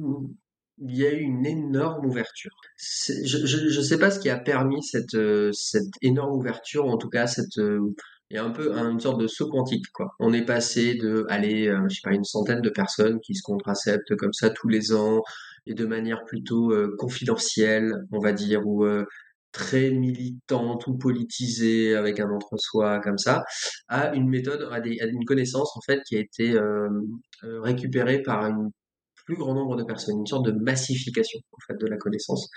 [0.82, 2.56] il y a eu une énorme ouverture.
[2.78, 5.18] Je ne sais pas ce qui a permis cette,
[5.54, 7.60] cette énorme ouverture, en tout cas cette,
[8.30, 10.16] il y a un peu une sorte de saut quantique quoi.
[10.20, 13.42] On est passé de aller euh, je sais pas une centaine de personnes qui se
[13.44, 15.22] contraceptent comme ça tous les ans
[15.66, 19.06] et de manière plutôt euh, confidentielle, on va dire ou euh,
[19.52, 23.44] très militante ou politisée avec un entre-soi comme ça,
[23.88, 26.56] à une méthode, à, une connaissance en fait qui a été
[27.42, 28.70] récupérée par un
[29.26, 32.48] plus grand nombre de personnes, une sorte de massification en fait de la connaissance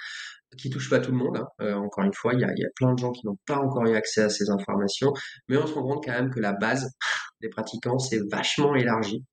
[0.59, 1.36] qui touche pas tout le monde.
[1.36, 1.46] Hein.
[1.61, 3.59] Euh, encore une fois, il y a, y a, plein de gens qui n'ont pas
[3.59, 5.12] encore eu accès à ces informations,
[5.48, 6.90] mais on se rend compte quand même que la base
[7.40, 9.24] des pratiquants s'est vachement élargie.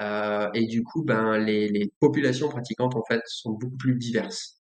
[0.00, 4.60] Euh, et du coup, ben, les, les, populations pratiquantes en fait sont beaucoup plus diverses.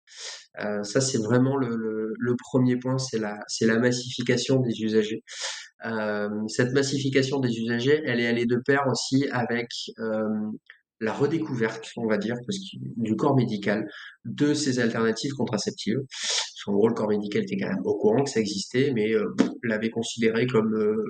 [0.61, 4.81] Euh, ça, c'est vraiment le, le, le, premier point, c'est la, c'est la massification des
[4.81, 5.23] usagers.
[5.85, 9.69] Euh, cette massification des usagers, elle est allée de pair aussi avec
[10.01, 10.25] euh,
[11.01, 13.87] la redécouverte, on va dire, parce que, du corps médical,
[14.25, 15.99] de ces alternatives contraceptives.
[16.11, 19.13] Parce qu'en gros, le corps médical était quand même au courant que ça existait, mais
[19.15, 19.25] euh,
[19.63, 20.75] l'avait considéré comme...
[20.75, 21.05] euh,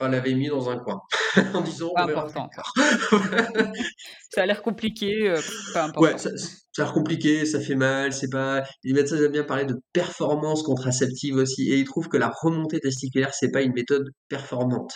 [0.00, 1.00] Enfin, l'avait mis dans un coin,
[1.54, 2.48] en disant Pas important.
[4.30, 5.40] Ça a l'air compliqué, euh,
[5.74, 6.18] pas Ouais, important.
[6.18, 8.62] ça, ça a l'air compliqué, ça fait mal, c'est pas.
[8.84, 12.78] Les médecins aiment bien parler de performance contraceptive aussi, et ils trouvent que la remontée
[12.78, 14.92] testiculaire, c'est pas une méthode performante.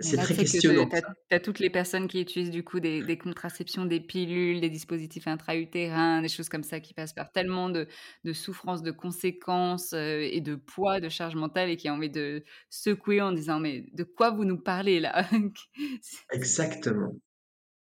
[0.00, 0.88] C'est là, très questionnant.
[0.88, 4.70] tu as, toutes les personnes qui utilisent du coup des, des contraceptions, des pilules, des
[4.70, 7.86] dispositifs intra-utérins, des choses comme ça qui passent par tellement de,
[8.24, 12.10] de souffrances, de conséquences euh, et de poids, de charge mentale et qui ont envie
[12.10, 15.28] de secouer en disant mais de quoi vous nous parlez là?
[16.32, 17.12] Exactement.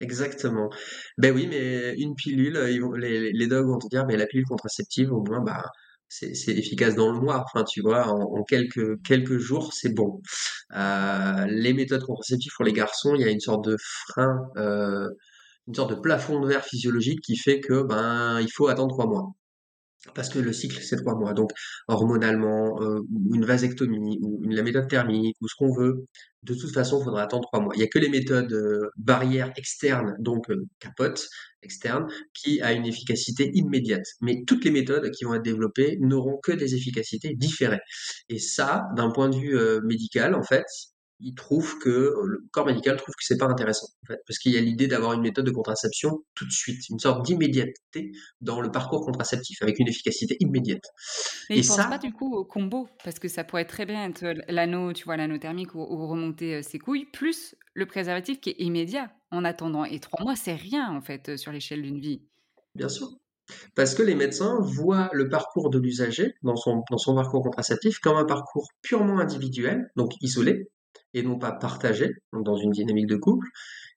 [0.00, 0.68] Exactement.
[1.16, 2.58] Ben oui, mais une pilule,
[2.96, 5.62] les, les dogs vont te dire, mais la pilule contraceptive, au moins, bah,
[6.34, 7.44] c'est efficace dans le mois.
[7.44, 10.20] Enfin, tu vois, en, en quelques, quelques jours, c'est bon.
[10.74, 13.76] Euh, les méthodes contraceptives pour les garçons, il y a une sorte de
[14.08, 15.08] frein, euh,
[15.68, 19.06] une sorte de plafond de verre physiologique qui fait que, ben, il faut attendre trois
[19.06, 19.32] mois.
[20.14, 21.32] Parce que le cycle, c'est trois mois.
[21.32, 21.50] Donc,
[21.86, 23.00] hormonalement, euh,
[23.32, 26.06] une vasectomie, ou une, thermique, ou ce qu'on veut,
[26.42, 27.72] de toute façon, il faudra attendre trois mois.
[27.74, 31.28] Il n'y a que les méthodes euh, barrières externes, donc euh, capote
[31.62, 34.04] externe, qui a une efficacité immédiate.
[34.20, 37.80] Mais toutes les méthodes qui vont être développées n'auront que des efficacités différées.
[38.28, 40.66] Et ça, d'un point de vue euh, médical, en fait,
[41.22, 44.38] il trouve que euh, le corps médical trouve que c'est pas intéressant, en fait, parce
[44.38, 48.12] qu'il y a l'idée d'avoir une méthode de contraception tout de suite, une sorte d'immédiateté
[48.40, 50.84] dans le parcours contraceptif avec une efficacité immédiate.
[51.48, 53.86] Mais Et ils pensent ça, pas du coup au combo parce que ça pourrait très
[53.86, 57.86] bien être l'anneau, tu vois, l'anneau thermique ou, ou remonter euh, ses couilles, plus le
[57.86, 59.84] préservatif qui est immédiat en attendant.
[59.84, 62.22] Et trois mois, c'est rien en fait euh, sur l'échelle d'une vie.
[62.74, 63.08] bien sûr,
[63.74, 67.98] parce que les médecins voient le parcours de l'usager dans son, dans son parcours contraceptif
[67.98, 70.68] comme un parcours purement individuel, donc isolé,
[71.14, 73.46] et non pas partagé, dans une dynamique de couple.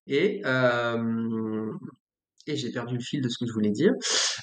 [0.08, 1.72] Et, euh,
[2.48, 3.94] et j'ai perdu le fil de ce que je voulais dire.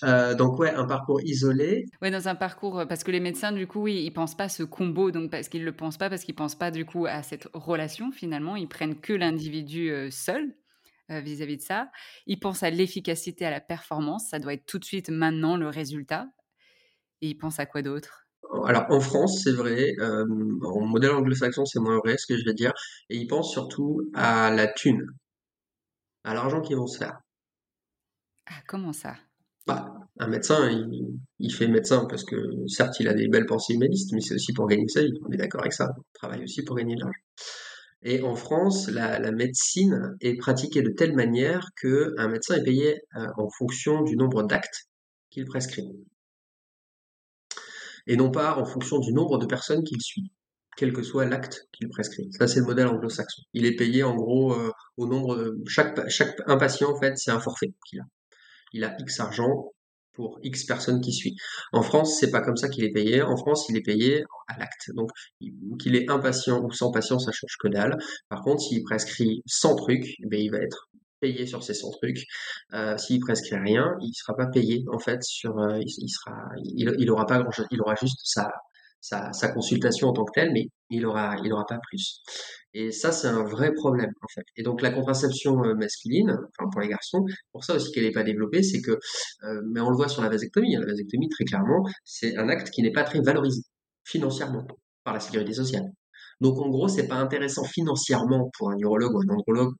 [0.02, 1.84] Euh, donc ouais, un parcours isolé.
[2.00, 4.44] Ouais, dans un parcours, euh, parce que les médecins, du coup, ils, ils pensent pas
[4.44, 7.06] à ce combo, donc parce qu'ils le pensent pas, parce qu'ils pensent pas du coup
[7.06, 10.54] à cette relation finalement, ils prennent que l'individu seul
[11.08, 11.90] vis-à-vis de ça.
[12.26, 15.68] Ils pensent à l'efficacité, à la performance, ça doit être tout de suite maintenant le
[15.68, 16.26] résultat.
[17.20, 18.21] Et ils pensent à quoi d'autre?
[18.66, 20.24] Alors en France, c'est vrai, euh,
[20.62, 22.72] en modèle anglo-saxon, c'est moins vrai ce que je vais dire,
[23.08, 25.06] et ils pensent surtout à la thune,
[26.24, 27.18] à l'argent qu'ils vont se faire.
[28.46, 29.14] Ah, comment ça?
[29.66, 32.36] Bah, un médecin, il, il fait médecin parce que
[32.66, 35.18] certes, il a des belles pensées humanistes, mais c'est aussi pour gagner sa vie.
[35.24, 35.88] On est d'accord avec ça.
[35.96, 37.20] Il travaille aussi pour gagner de l'argent.
[38.02, 42.64] Et en France, la, la médecine est pratiquée de telle manière que un médecin est
[42.64, 44.88] payé euh, en fonction du nombre d'actes
[45.30, 45.88] qu'il prescrit,
[48.06, 50.30] et non pas en fonction du nombre de personnes qu'il suit,
[50.76, 52.28] quel que soit l'acte qu'il prescrit.
[52.32, 53.42] Ça, c'est le modèle anglo-saxon.
[53.54, 57.16] Il est payé en gros euh, au nombre de chaque chaque un patient en fait,
[57.18, 58.04] c'est un forfait qu'il a.
[58.72, 59.72] Il a X argent
[60.12, 61.36] pour X personnes qui suit.
[61.72, 63.22] En France, c'est pas comme ça qu'il est payé.
[63.22, 64.90] En France, il est payé à l'acte.
[64.94, 67.96] Donc, il- qu'il ait un patient ou 100 patients, ça change que dalle.
[68.28, 70.88] Par contre, s'il prescrit 100 trucs, eh il va être
[71.22, 72.24] payé sur ces 100 trucs.
[72.74, 77.10] Euh, s'il prescrit rien, il sera pas payé, en fait, sur, euh, il, sera, il,
[77.10, 78.50] aura pas grand chose, il aura juste sa,
[79.00, 82.20] sa, sa consultation en tant que telle, mais il aura, il pas plus.
[82.74, 84.44] Et ça, c'est un vrai problème, en fait.
[84.56, 88.12] Et donc, la contraception euh, masculine, enfin, pour les garçons, pour ça aussi qu'elle n'est
[88.12, 88.98] pas développée, c'est que,
[89.72, 92.70] mais on le voit sur la vasectomie, hein, la vasectomie, très clairement, c'est un acte
[92.70, 93.62] qui n'est pas très valorisé
[94.04, 94.66] financièrement
[95.04, 95.84] par la sécurité sociale.
[96.40, 99.74] Donc, en gros, c'est pas intéressant financièrement pour un urologue ou un andrologue,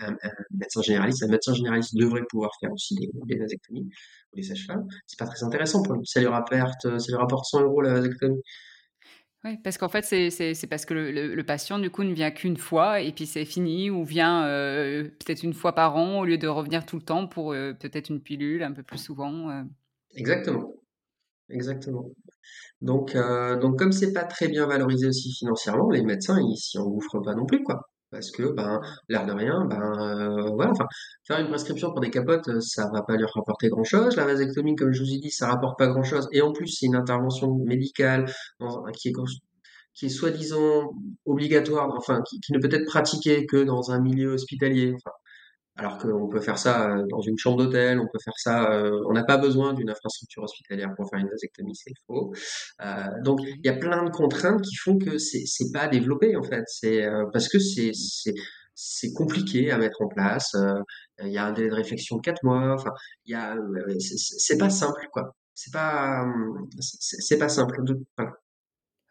[0.00, 1.22] un, un médecin généraliste.
[1.22, 3.88] Un médecin généraliste devrait pouvoir faire aussi des, des vasectomies
[4.32, 4.86] ou des sages-femmes.
[5.06, 6.06] C'est pas très intéressant pour lui.
[6.06, 8.40] Ça lui rapporte, ça lui rapporte 100 euros la vasectomie.
[9.44, 12.30] Oui, parce qu'en fait, c'est parce que le, le- le patient, du coup, ne vient
[12.32, 16.24] qu'une fois et puis c'est fini, ou vient euh, peut-être une fois par an au
[16.24, 19.48] lieu de revenir tout le temps pour euh, peut-être une pilule un peu plus souvent.
[19.50, 19.62] euh.
[20.14, 20.74] Exactement.
[21.50, 22.10] Exactement.
[22.82, 26.78] Donc, euh, donc comme c'est pas très bien valorisé aussi financièrement, les médecins ils s'y
[26.78, 27.82] engouffrent pas non plus quoi.
[28.10, 30.86] Parce que ben l'air de rien, ben euh, voilà, enfin
[31.26, 34.16] faire une prescription pour des capotes, euh, ça va pas leur rapporter grand-chose.
[34.16, 36.26] La vasectomie, comme je vous ai dit, ça rapporte pas grand-chose.
[36.32, 38.24] Et en plus, c'est une intervention médicale
[38.94, 39.12] qui est
[39.94, 40.92] qui est soi-disant
[41.26, 44.94] obligatoire, enfin qui, ne peut être pratiquée que dans un milieu hospitalier.
[45.78, 49.00] Alors qu'on peut faire ça euh, dans une chambre d'hôtel, on peut faire ça, euh,
[49.08, 52.34] on n'a pas besoin d'une infrastructure hospitalière pour faire une vasectomie, c'est faux.
[52.84, 56.36] Euh, donc il y a plein de contraintes qui font que c'est c'est pas développé
[56.36, 57.92] en fait, c'est parce que c'est
[58.74, 60.56] c'est compliqué à mettre en place.
[61.22, 62.74] Il y a un délai de réflexion de quatre mois.
[62.74, 62.90] Enfin,
[63.26, 63.56] il y a
[63.98, 65.34] c'est pas simple quoi.
[65.54, 67.82] C'est pas euh, c'est pas simple.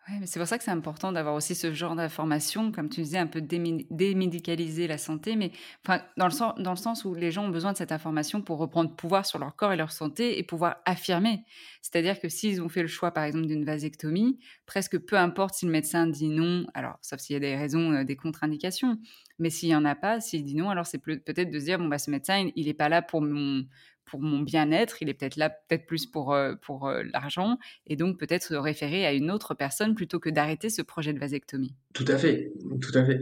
[0.10, 3.02] Ouais, mais c'est pour ça que c'est important d'avoir aussi ce genre d'informations, comme tu
[3.02, 5.52] disais, un peu démédicaliser la santé, mais
[5.86, 6.28] enfin, dans
[6.72, 9.54] le sens, où les gens ont besoin de cette information pour reprendre pouvoir sur leur
[9.58, 11.44] corps et leur santé et pouvoir affirmer.
[11.82, 15.66] C'est-à-dire que s'ils ont fait le choix, par exemple, d'une vasectomie, presque peu importe si
[15.66, 18.98] le médecin dit non, alors, sauf s'il y a des raisons, euh, des contre-indications,
[19.40, 21.66] mais s'il n'y en a pas, s'il dit non, alors c'est peut- peut-être de se
[21.66, 23.66] dire, bon, bah, ce médecin, il n'est pas là pour mon,
[24.10, 27.96] pour mon bien-être, il est peut-être là, peut-être plus pour, euh, pour euh, l'argent, et
[27.96, 31.76] donc peut-être se référer à une autre personne plutôt que d'arrêter ce projet de vasectomie.
[31.94, 32.52] Tout à fait,
[32.82, 33.22] tout à fait.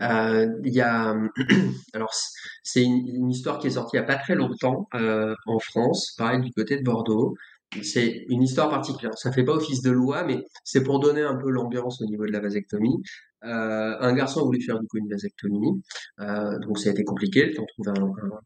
[0.00, 1.16] Il y a,
[1.94, 2.28] alors c-
[2.62, 6.14] c'est une, une histoire qui est sortie il y a pas très longtemps en France,
[6.16, 7.34] pareil du côté de Bordeaux.
[7.82, 9.12] C'est une histoire particulière.
[9.18, 12.24] Ça fait pas office de loi, mais c'est pour donner un peu l'ambiance au niveau
[12.26, 13.02] de la vasectomie.
[13.42, 15.82] Un garçon a voulu faire du coup une vasectomie,
[16.18, 17.46] donc ça a été compliqué.
[17.46, 18.40] Le temps de trouver un, un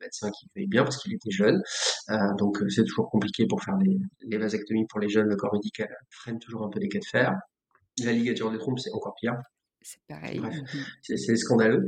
[0.00, 1.62] médecin qui veuille bien parce qu'il était jeune.
[2.10, 5.28] Euh, donc euh, c'est toujours compliqué pour faire les, les vasectomies pour les jeunes.
[5.28, 7.34] Le corps médical freine toujours un peu les cas de fer.
[8.04, 9.34] La ligature des trompes, c'est encore pire.
[9.82, 10.38] C'est pareil.
[10.38, 10.84] Bref, Mhm.
[11.16, 11.86] c'est scandaleux.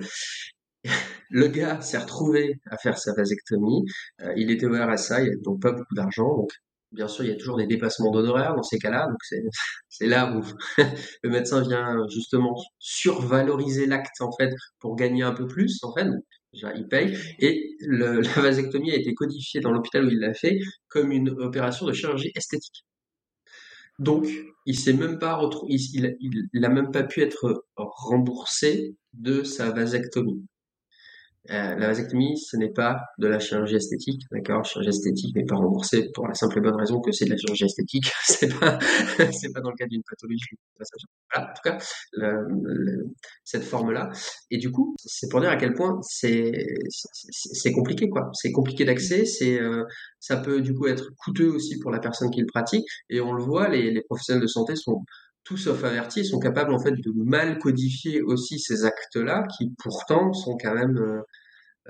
[1.30, 3.84] Le gars s'est retrouvé à faire sa vasectomie.
[4.22, 6.36] Euh, il était au RSA, il n'y avait donc pas beaucoup d'argent.
[6.36, 6.50] Donc,
[6.92, 9.06] bien sûr, il y a toujours des dépassements d'honoraires dans ces cas-là.
[9.08, 9.42] Donc, c'est
[9.88, 10.42] c'est là où
[11.22, 16.08] le médecin vient justement survaloriser l'acte, en fait, pour gagner un peu plus, en fait.
[16.52, 17.16] Déjà, il paye.
[17.38, 21.86] Et la vasectomie a été codifiée dans l'hôpital où il l'a fait comme une opération
[21.86, 22.84] de chirurgie esthétique.
[23.98, 24.26] Donc,
[24.64, 30.46] il s'est même pas retrouvé, il, il, même pas pu être remboursé de sa vasectomie.
[31.48, 34.62] Euh, la vasectomie, ce n'est pas de la chirurgie esthétique, d'accord?
[34.66, 37.38] Chirurgie esthétique n'est pas remboursée pour la simple et bonne raison que c'est de la
[37.38, 38.10] chirurgie esthétique.
[38.26, 38.78] C'est pas,
[39.32, 40.56] c'est pas dans le cadre d'une pathologie.
[41.32, 41.78] Voilà, en tout cas,
[42.12, 43.06] le- le-
[43.44, 44.10] cette forme-là.
[44.50, 46.52] Et du coup, c'est pour dire à quel point c'est,
[46.88, 48.30] c'est c'est compliqué, quoi.
[48.34, 49.84] C'est compliqué d'accès, c'est, euh,
[50.18, 52.86] ça peut du coup être coûteux aussi pour la personne qui le pratique.
[53.08, 55.04] Et on le voit, les, les professionnels de santé sont
[55.44, 60.32] tout sauf avertis, sont capables en fait de mal codifier aussi ces actes-là qui pourtant
[60.32, 61.20] sont quand même euh,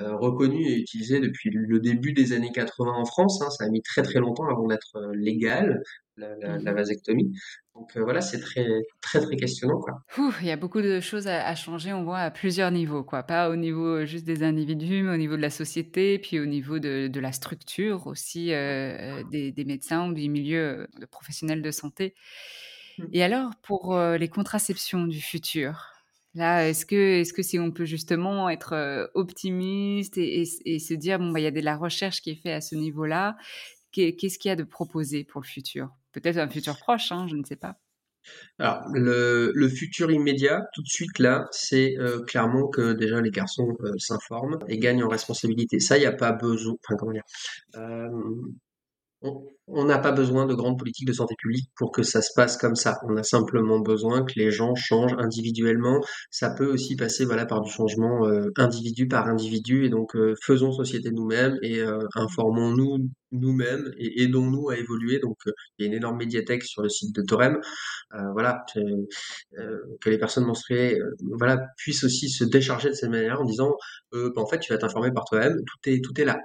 [0.00, 3.42] euh, reconnus et utilisés depuis le début des années 80 en France.
[3.42, 3.50] hein.
[3.50, 5.82] Ça a mis très très longtemps avant d'être euh, légal
[6.16, 6.76] la, la- la Mhm.
[6.76, 7.32] vasectomie.
[7.74, 8.66] Donc euh, voilà, c'est très
[9.00, 9.94] très très questionnant quoi.
[10.40, 13.22] Il y a beaucoup de choses à, à changer, on voit, à plusieurs niveaux, quoi.
[13.22, 16.78] Pas au niveau juste des individus, mais au niveau de la société, puis au niveau
[16.78, 21.62] de, de la structure aussi euh, des, des médecins ou des milieux euh, de professionnels
[21.62, 22.14] de santé.
[23.12, 25.86] Et alors, pour euh, les contraceptions du futur,
[26.34, 30.78] là, est-ce que, est-ce que si on peut justement être euh, optimiste et, et- et
[30.78, 32.74] se dire, bon, bah, il y a de la recherche qui est faite à ce
[32.74, 33.36] niveau-là,
[33.92, 35.90] qu'est- qu'est-ce qu'il y a de proposé pour le futur?
[36.12, 37.76] Peut-être un futur proche, hein, je ne sais pas.
[38.58, 43.30] Alors le, le futur immédiat, tout de suite là, c'est euh, clairement que déjà les
[43.30, 45.80] garçons euh, s'informent et gagnent en responsabilité.
[45.80, 46.74] Ça, il n'y a pas besoin.
[46.84, 47.24] Enfin comment dire.
[49.22, 52.56] On n'a pas besoin de grandes politiques de santé publique pour que ça se passe
[52.56, 52.98] comme ça.
[53.08, 56.00] On a simplement besoin que les gens changent individuellement.
[56.30, 60.34] Ça peut aussi passer voilà par du changement euh, individu par individu et donc euh,
[60.42, 65.18] faisons société nous-mêmes et euh, informons-nous nous-mêmes et aidons-nous à évoluer.
[65.20, 67.58] Donc euh, il y a une énorme médiathèque sur le site de Torem.
[68.14, 68.80] Euh, voilà, que,
[69.58, 70.98] euh, que les personnes menstruées
[71.38, 73.72] voilà puissent aussi se décharger de cette manière en disant
[74.12, 76.38] bah, en fait tu vas t'informer par toi-même, tout est tout est là.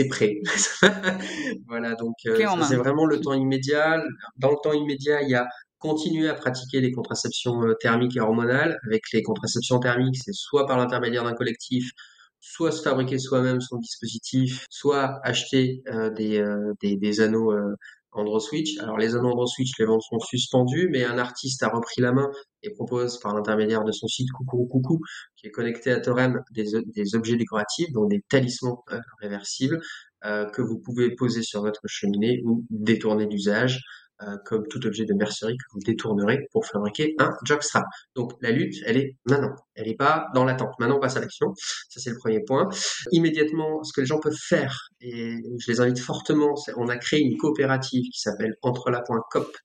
[0.00, 0.40] C'est prêt.
[1.66, 2.36] Voilà, donc euh,
[2.68, 4.02] c'est vraiment le temps immédiat.
[4.36, 5.46] Dans le temps immédiat, il y a
[5.78, 8.78] continuer à pratiquer les contraceptions euh, thermiques et hormonales.
[8.86, 11.90] Avec les contraceptions thermiques, c'est soit par l'intermédiaire d'un collectif,
[12.38, 17.52] soit se fabriquer soi-même son dispositif, soit acheter euh, des, euh, des, des anneaux
[18.12, 18.78] AndroSwitch.
[18.78, 22.30] Alors les anneaux AndroSwitch, les ventes sont suspendues, mais un artiste a repris la main
[22.62, 25.00] et propose par l'intermédiaire de son site Coucou Coucou,
[25.36, 29.80] qui est connecté à Torem, des, objets décoratifs, donc des talismans euh, réversibles
[30.24, 33.80] euh, que vous pouvez poser sur votre cheminée ou détourner d'usage,
[34.44, 37.84] comme tout objet de mercerie que vous détournerez pour fabriquer un jockstrap.
[38.14, 40.74] Donc la lutte, elle est maintenant, elle n'est pas dans l'attente.
[40.78, 41.52] Maintenant, on passe à l'action.
[41.88, 42.68] Ça, c'est le premier point.
[43.12, 47.20] Immédiatement, ce que les gens peuvent faire, et je les invite fortement, on a créé
[47.20, 49.56] une coopérative qui s'appelle Entrela.coop.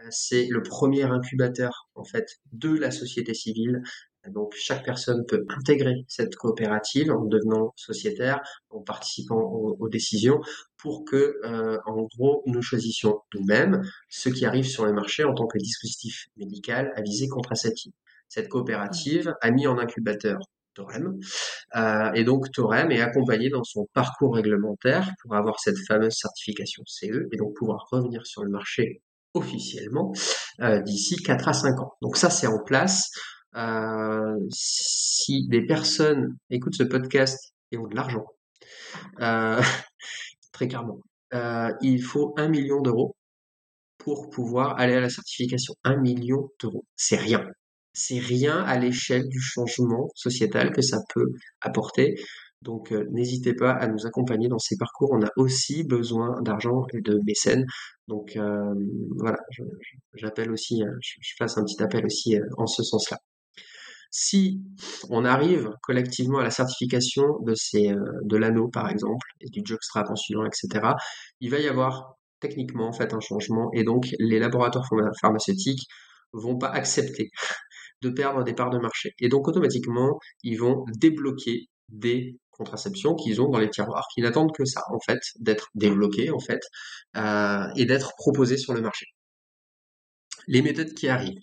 [0.00, 3.82] Euh, C'est le premier incubateur en fait de la société civile.
[4.28, 10.40] Donc chaque personne peut intégrer cette coopérative en devenant sociétaire, en participant aux, décisions,
[10.76, 15.34] pour que euh, en gros nous choisissions nous-mêmes ce qui arrive sur le marché en
[15.34, 17.92] tant que dispositif médical à visée contraceptive.
[18.28, 20.38] Cette coopérative a mis en incubateur
[20.74, 21.18] Torem,
[21.76, 26.82] euh, et donc Torem est accompagné dans son parcours réglementaire pour avoir cette fameuse certification
[26.86, 29.02] CE et donc pouvoir revenir sur le marché
[29.34, 30.12] officiellement
[30.60, 31.92] euh, d'ici 4 à 5 ans.
[32.00, 33.10] Donc ça c'est en place.
[33.56, 38.26] Euh, si des personnes écoutent ce podcast et ont de l'argent,
[39.20, 39.60] euh,
[40.52, 41.00] très clairement,
[41.34, 43.16] euh, il faut un million d'euros
[43.98, 45.74] pour pouvoir aller à la certification.
[45.84, 47.46] Un million d'euros, c'est rien.
[47.94, 52.16] C'est rien à l'échelle du changement sociétal que ça peut apporter.
[52.62, 55.10] Donc euh, n'hésitez pas à nous accompagner dans ces parcours.
[55.12, 57.66] On a aussi besoin d'argent et de mécènes.
[58.08, 58.74] Donc euh,
[59.18, 59.38] voilà,
[60.14, 63.18] j'appelle aussi, euh, je, je, fasse un petit appel aussi en ce sens-là.
[64.12, 64.60] Si
[65.08, 67.94] on arrive collectivement à la certification de ces
[68.24, 70.94] de l'anneau par exemple et du jockstrap en suivant, etc.,
[71.40, 74.88] il va y avoir techniquement en fait un changement et donc les laboratoires
[75.20, 75.88] pharmaceutiques
[76.32, 77.30] vont pas accepter
[78.02, 83.40] de perdre des parts de marché et donc automatiquement ils vont débloquer des contraceptions qu'ils
[83.40, 86.60] ont dans les tiroirs, qui n'attendent que ça, en fait, d'être débloquées, en fait,
[87.16, 89.06] euh, et d'être proposées sur le marché.
[90.46, 91.42] Les méthodes qui arrivent,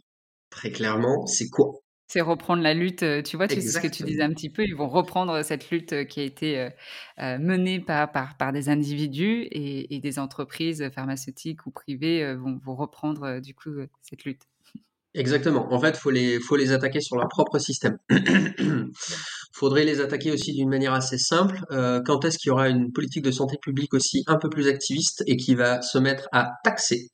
[0.49, 1.71] très clairement, c'est quoi?
[2.09, 4.63] C'est reprendre la lutte, euh, tu vois, c'est ce que tu disais un petit peu,
[4.65, 6.69] ils vont reprendre cette lutte euh, qui a été
[7.17, 13.39] menée par, par, par, des individus et, des entreprises pharmaceutiques ou privées vont, vont reprendre
[13.39, 13.69] du coup
[14.01, 14.43] cette lutte.
[15.15, 15.73] Exactement.
[15.73, 17.97] En fait, faut les, faut les attaquer sur leur propre système.
[19.51, 21.65] Faudrait les attaquer aussi d'une manière assez simple.
[21.71, 24.67] Euh, quand est-ce qu'il y aura une politique de santé publique aussi un peu plus
[24.67, 27.09] activiste et qui va se mettre à taxer?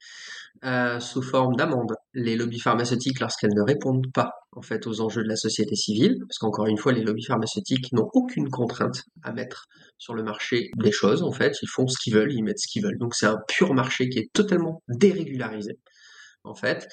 [0.66, 5.24] Euh, sous forme d'amende les lobbies pharmaceutiques lorsqu'elles ne répondent pas en fait aux enjeux
[5.24, 9.34] de la société civile, parce qu'encore une fois, les lobbies pharmaceutiques n'ont aucune contrainte à
[9.34, 9.66] mettre
[9.98, 11.24] sur le marché des choses.
[11.24, 12.98] En fait, ils font ce qu'ils veulent, ils mettent ce qu'ils veulent.
[12.98, 15.78] Donc c'est un pur marché qui est totalement dérégularisé
[16.46, 16.88] en fait.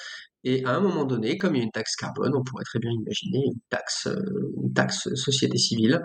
[0.44, 2.80] Et à un moment donné, comme il y a une taxe carbone, on pourrait très
[2.80, 6.02] bien imaginer une taxe, euh, une taxe société civile.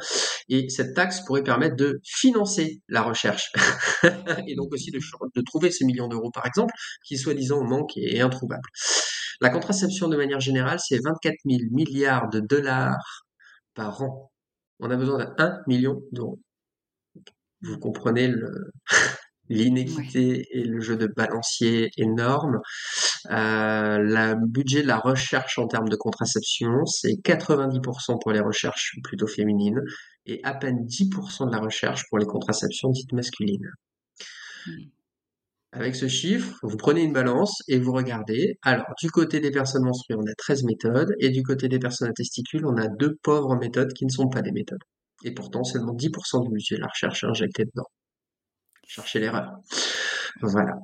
[0.49, 3.51] Et cette taxe pourrait permettre de financer la recherche.
[4.47, 4.99] et donc aussi de,
[5.35, 6.73] de trouver ces millions d'euros, par exemple,
[7.03, 8.69] qui soi-disant manquent et, introuvables.
[9.41, 13.25] La contraception, de manière générale, c'est 24 000 milliards de dollars
[13.73, 14.31] par an.
[14.79, 16.39] On a besoin d'un million d'euros.
[17.61, 18.71] Vous comprenez le,
[19.49, 22.59] l'inéquité et le jeu de balancier énorme.
[23.29, 28.95] Euh, le budget de la recherche en termes de contraception, c'est 90% pour les recherches
[29.03, 29.81] plutôt féminines
[30.25, 33.71] et à peine 10% de la recherche pour les contraceptions dites masculines.
[34.65, 34.71] Hmm.
[35.73, 38.57] Avec ce chiffre, vous prenez une balance et vous regardez.
[38.63, 42.09] Alors, du côté des personnes menstruées, on a 13 méthodes, et du côté des personnes
[42.09, 44.83] à testicules, on a deux pauvres méthodes qui ne sont pas des méthodes.
[45.25, 47.87] Et pourtant, seulement 10% du budget de la recherche est injecté dedans
[48.87, 49.59] chercher l'erreur.
[50.41, 50.79] Voilà.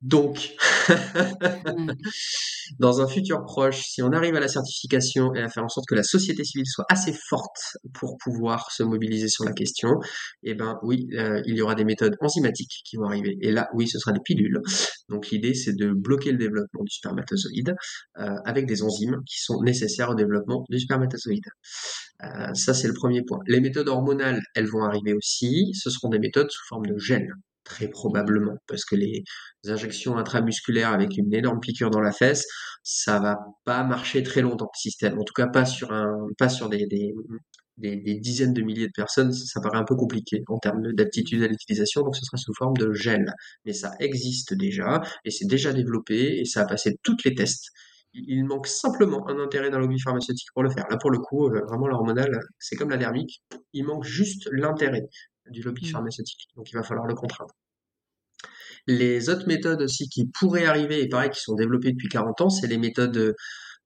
[0.00, 0.54] Donc,
[2.78, 5.88] dans un futur proche, si on arrive à la certification et à faire en sorte
[5.88, 9.90] que la société civile soit assez forte pour pouvoir se mobiliser sur la question,
[10.44, 13.36] eh ben oui, euh, il y aura des méthodes enzymatiques qui vont arriver.
[13.40, 14.60] Et là, oui, ce sera des pilules.
[15.08, 17.74] Donc l'idée, c'est de bloquer le développement du spermatozoïde
[18.18, 21.46] euh, avec des enzymes qui sont nécessaires au développement du spermatozoïde.
[22.22, 23.40] Euh, ça, c'est le premier point.
[23.48, 25.72] Les méthodes hormonales, elles vont arriver aussi.
[25.74, 27.32] Ce seront des méthodes sous forme de gènes
[27.68, 29.22] très probablement, parce que les
[29.66, 32.46] injections intramusculaires avec une énorme piqûre dans la fesse,
[32.82, 35.18] ça va pas marcher très longtemps le système.
[35.18, 37.14] En tout cas, pas sur un, pas sur des, des,
[37.76, 41.48] des, dizaines de milliers de personnes, ça, paraît un peu compliqué en termes d'aptitude à
[41.48, 43.32] l'utilisation, donc ce sera sous forme de gel.
[43.64, 47.70] Mais ça existe déjà, et c'est déjà développé, et ça a passé toutes les tests.
[48.14, 50.86] Il manque simplement un intérêt d'un lobby pharmaceutique pour le faire.
[50.90, 53.42] Là, pour le coup, euh, vraiment l'hormonal, c'est comme la dermique.
[53.74, 55.02] Il manque juste l'intérêt
[55.50, 55.92] du lobby mmh.
[55.92, 56.48] pharmaceutique.
[56.56, 57.54] Donc il va falloir le contraindre.
[58.86, 62.50] Les autres méthodes aussi qui pourraient arriver, et pareil, qui sont développées depuis 40 ans,
[62.50, 63.34] c'est les méthodes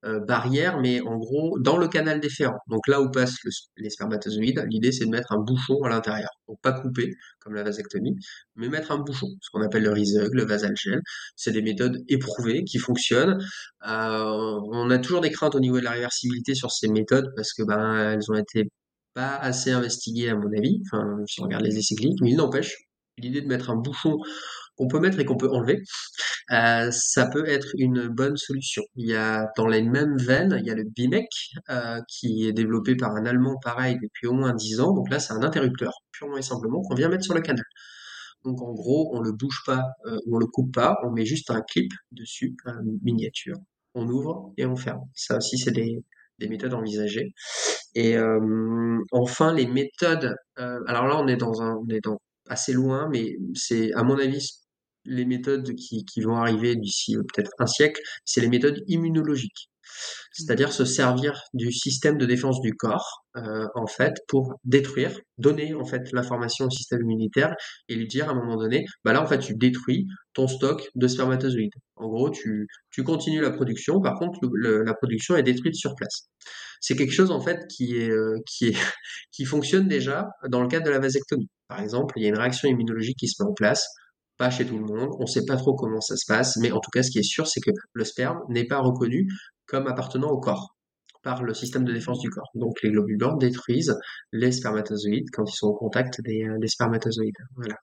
[0.04, 2.58] euh, barrières, mais en gros, dans le canal déférent.
[2.68, 3.36] Donc là où passent
[3.76, 6.30] les spermatozoïdes, l'idée c'est de mettre un bouchon à l'intérieur.
[6.48, 8.16] Donc pas couper, comme la vasectomie,
[8.56, 11.00] mais mettre un bouchon, ce qu'on appelle le riseg, le vasalgel.
[11.36, 13.38] C'est des méthodes éprouvées qui fonctionnent.
[13.86, 17.52] Euh, on a toujours des craintes au niveau de la réversibilité sur ces méthodes parce
[17.52, 18.70] que ben elles ont été
[19.14, 22.36] pas assez investigué à mon avis, enfin si on regarde les essais cliniques, mais il
[22.36, 22.76] n'empêche,
[23.18, 24.16] l'idée de mettre un bouchon
[24.76, 25.82] qu'on peut mettre et qu'on peut enlever,
[26.50, 28.82] euh, ça peut être une bonne solution.
[28.96, 31.26] Il y a dans les mêmes veines, il y a le BIMEC
[31.70, 34.94] euh, qui est développé par un Allemand pareil depuis au moins 10 ans.
[34.94, 37.64] Donc là, c'est un interrupteur purement et simplement qu'on vient mettre sur le canal.
[38.44, 41.50] Donc en gros, on le bouge pas euh, on le coupe pas, on met juste
[41.50, 43.56] un clip dessus, une miniature,
[43.94, 45.02] on ouvre et on ferme.
[45.14, 46.04] Ça aussi, c'est des,
[46.38, 47.32] des méthodes envisagées.
[47.94, 50.34] Et euh, enfin, les méthodes.
[50.58, 52.18] Euh, alors là, on est dans un, on est dans
[52.48, 54.50] assez loin, mais c'est à mon avis
[55.04, 59.68] les méthodes qui, qui vont arriver d'ici euh, peut-être un siècle, c'est les méthodes immunologiques
[60.32, 65.74] c'est-à-dire se servir du système de défense du corps, euh, en fait, pour détruire, donner
[65.74, 67.54] en fait l'information au système immunitaire
[67.88, 70.88] et lui dire à un moment donné, bah là en fait tu détruis ton stock
[70.94, 71.74] de spermatozoïdes.
[71.96, 76.28] En gros, tu, tu continues la production, par contre la production est détruite sur place.
[76.80, 78.76] C'est quelque chose en fait qui est euh, qui est
[79.32, 81.48] qui fonctionne déjà dans le cadre de la vasectomie.
[81.68, 83.86] Par exemple, il y a une réaction immunologique qui se met en place
[84.38, 86.72] pas chez tout le monde, on ne sait pas trop comment ça se passe, mais
[86.72, 89.28] en tout cas, ce qui est sûr, c'est que le sperme n'est pas reconnu
[89.72, 90.76] comme appartenant au corps
[91.22, 92.50] par le système de défense du corps.
[92.54, 93.96] Donc les globules blancs détruisent
[94.32, 97.38] les spermatozoïdes quand ils sont au contact des, des spermatozoïdes.
[97.56, 97.76] Voilà.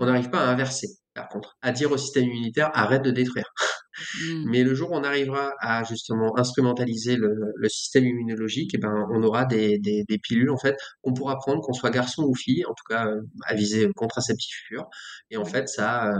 [0.00, 3.52] On n'arrive pas à inverser, par contre, à dire au système immunitaire arrête de détruire.
[3.98, 4.50] Mmh.
[4.50, 8.80] Mais le jour où on arrivera à justement instrumentaliser le, le système immunologique, et eh
[8.80, 12.24] ben, on aura des, des, des, pilules en fait qu'on pourra prendre, qu'on soit garçon
[12.24, 14.86] ou fille, en tout cas euh, à viser contraceptif pur.
[15.30, 16.14] Et en fait, ça, euh,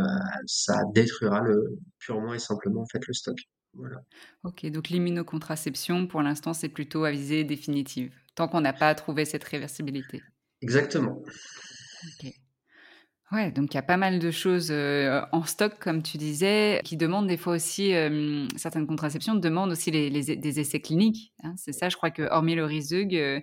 [0.46, 3.36] ça détruira le, purement et simplement en fait le stock.
[3.76, 4.02] Voilà.
[4.44, 9.24] Ok, donc l'immunocontraception, pour l'instant, c'est plutôt à visée définitive, tant qu'on n'a pas trouvé
[9.24, 10.22] cette réversibilité.
[10.62, 11.22] Exactement.
[12.04, 12.32] Ok.
[13.32, 16.80] Ouais, donc il y a pas mal de choses euh, en stock, comme tu disais,
[16.84, 21.32] qui demandent des fois aussi, euh, certaines contraceptions demandent aussi les, les- des essais cliniques.
[21.42, 21.54] hein.
[21.56, 23.40] C'est ça, je crois que hormis le Rizug, euh,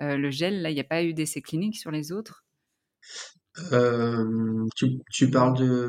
[0.00, 2.44] euh, le gel, là, il n'y a pas eu d'essais cliniques sur les autres?
[3.72, 5.88] Euh, tu, tu parles de,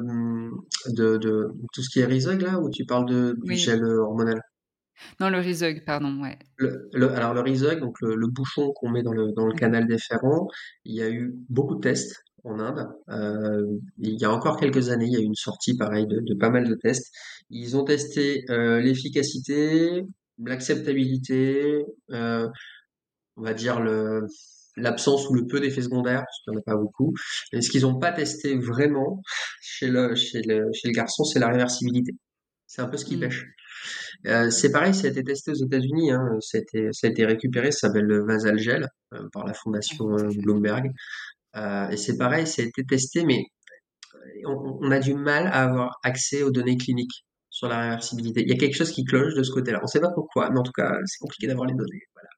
[0.90, 3.58] de, de tout ce qui est Rizog là, ou tu parles de, du Oui.
[3.58, 4.40] gel hormonal?
[5.20, 6.38] Non, le Rizug, pardon, ouais.
[6.58, 9.54] Le, le- alors le Rizog, donc le, le bouchon qu'on met dans le, dans le
[9.54, 9.60] Mhm.
[9.60, 10.48] canal déférent,
[10.86, 12.88] il y a eu beaucoup de tests en Inde.
[13.10, 13.62] Euh,
[14.00, 16.34] il y a encore quelques années, il y a eu une sortie pareil de, de
[16.36, 17.14] pas mal de tests.
[17.50, 20.04] Ils ont testé euh, l'efficacité,
[20.44, 22.48] l'acceptabilité, euh,
[23.36, 24.22] on va dire le
[24.78, 27.14] l'absence ou le peu d'effets secondaires, parce qu'il n'y en a pas beaucoup.
[27.54, 29.22] Et ce qu'ils n'ont pas testé vraiment
[29.62, 32.14] chez le, chez le, chez le garçon, c'est la réversibilité.
[32.68, 33.20] C'est un peu ce qui Mm.
[33.22, 33.46] pêche.
[34.28, 37.10] Euh, c'est pareil, ça a été testé aux États-Unis, hein, ça a été, ça a
[37.10, 40.92] été récupéré, ça s'appelle le Vasalgel euh, par la fondation euh, Bloomberg.
[41.92, 43.44] Et c'est pareil, ça a été testé, mais
[44.46, 48.42] on, on a du mal à avoir accès aux données cliniques sur la réversibilité.
[48.44, 49.80] Il y a quelque chose qui cloche de ce côté-là.
[49.82, 52.04] On ne sait pas pourquoi, mais en tout cas, c'est compliqué d'avoir les données.
[52.14, 52.30] Voilà.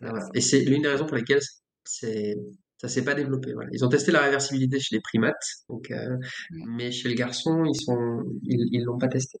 [0.00, 0.20] Voilà.
[0.34, 1.42] Et c'est l'une des raisons pour lesquelles
[1.84, 2.36] c'est
[2.78, 3.52] ça s'est pas développé.
[3.54, 3.70] Voilà.
[3.72, 5.34] Ils ont testé la réversibilité chez les primates,
[5.68, 6.16] donc, euh,
[6.66, 9.38] mais chez les garçons, ils sont ils ils l'ont pas testé.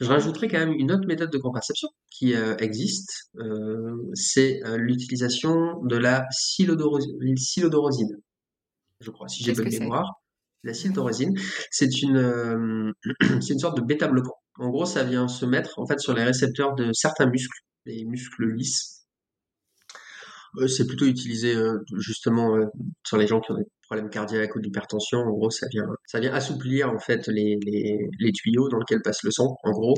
[0.00, 5.82] Je rajouterais quand même une autre méthode de contraception qui euh, existe, euh, c'est l'utilisation
[5.84, 7.00] de la silodoro-
[7.36, 8.16] silodorosine,
[9.00, 10.20] je crois, si j'ai bonne mémoire.
[10.64, 11.34] La silodorosine,
[11.70, 12.92] c'est une,
[13.40, 14.36] c'est une sorte de bêta-bloquant.
[14.58, 18.04] En gros, ça vient se mettre en fait sur les récepteurs de certains muscles, les
[18.04, 18.99] muscles lisses.
[20.66, 22.56] C'est plutôt utilisé euh, justement
[23.06, 25.18] sur les gens qui ont des problèmes cardiaques ou d'hypertension.
[25.18, 29.02] En gros, ça vient, ça vient assouplir en fait les, les, les tuyaux dans lesquels
[29.02, 29.94] passe le sang, en gros.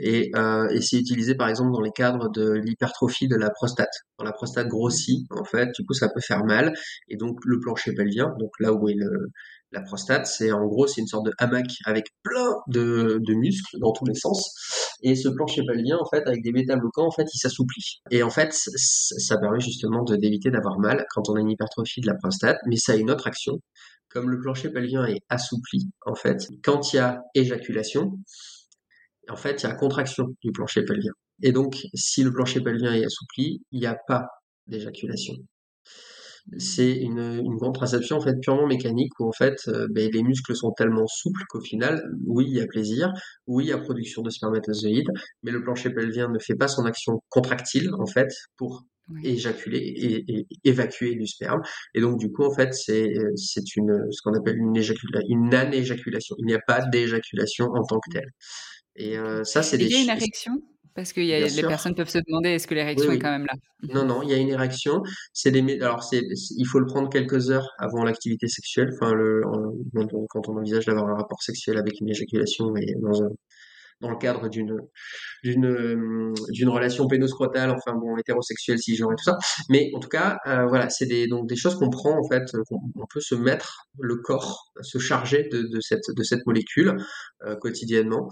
[0.00, 3.92] Et, euh, et c'est utilisé par exemple dans les cadres de l'hypertrophie de la prostate.
[4.16, 6.72] Quand la prostate grossit, en fait, du coup, ça peut faire mal.
[7.08, 9.30] Et donc, le plancher pelvien, donc là où est le,
[9.72, 13.76] la prostate, c'est en gros, c'est une sorte de hamac avec plein de, de muscles
[13.80, 14.83] dans tous les sens.
[15.02, 18.00] Et ce plancher pelvien, en fait, avec des bêta-bloquants, en fait, il s'assouplit.
[18.10, 22.06] Et en fait, ça permet justement d'éviter d'avoir mal quand on a une hypertrophie de
[22.06, 23.60] la prostate, mais ça a une autre action.
[24.08, 28.12] Comme le plancher pelvien est assoupli, en fait, quand il y a éjaculation,
[29.28, 31.12] en fait, il y a contraction du plancher pelvien.
[31.42, 34.28] Et donc, si le plancher pelvien est assoupli, il n'y a pas
[34.66, 35.34] d'éjaculation
[36.58, 40.54] c'est une, une contraception en fait purement mécanique où en fait euh, ben, les muscles
[40.54, 43.12] sont tellement souples qu'au final, oui, il y a plaisir,
[43.46, 45.08] oui, il y a production de spermatozoïdes,
[45.42, 48.84] mais le plancher pelvien ne fait pas son action contractile en fait pour
[49.22, 51.60] éjaculer et, et- évacuer du sperme.
[51.94, 55.54] Et donc du coup en fait c'est c'est une ce qu'on appelle une éjacula- une
[55.54, 56.36] anéjaculation.
[56.38, 58.30] Il n'y a pas d'éjaculation en tant que telle.
[58.96, 60.52] Et euh, ça c'est des il y a une érection?
[60.94, 61.68] Parce que y a, bien les sûr.
[61.68, 63.54] personnes peuvent se demander est-ce que Oui, l'érection est quand même là?
[63.92, 65.02] Non, non, il y a une érection.
[65.32, 66.22] C'est des, alors c'est,
[66.56, 68.90] il faut le prendre quelques heures avant l'activité sexuelle.
[68.94, 69.72] Enfin, le, en-
[70.28, 73.28] quand on, envisage d'avoir un rapport sexuel avec une éjaculation et dans un,
[74.00, 74.76] dans le cadre d'une,
[75.42, 79.36] d'une, euh, d'une relation pénoscrotale, enfin bon, hétérosexuelle, cisgenre et tout ça.
[79.70, 82.44] Mais en tout cas, euh, voilà, c'est des, donc des choses qu'on prend en fait,
[82.54, 86.46] euh, qu'on on peut se mettre le corps, se charger de, de cette, de cette
[86.46, 86.96] molécule
[87.46, 88.28] euh, quotidiennement.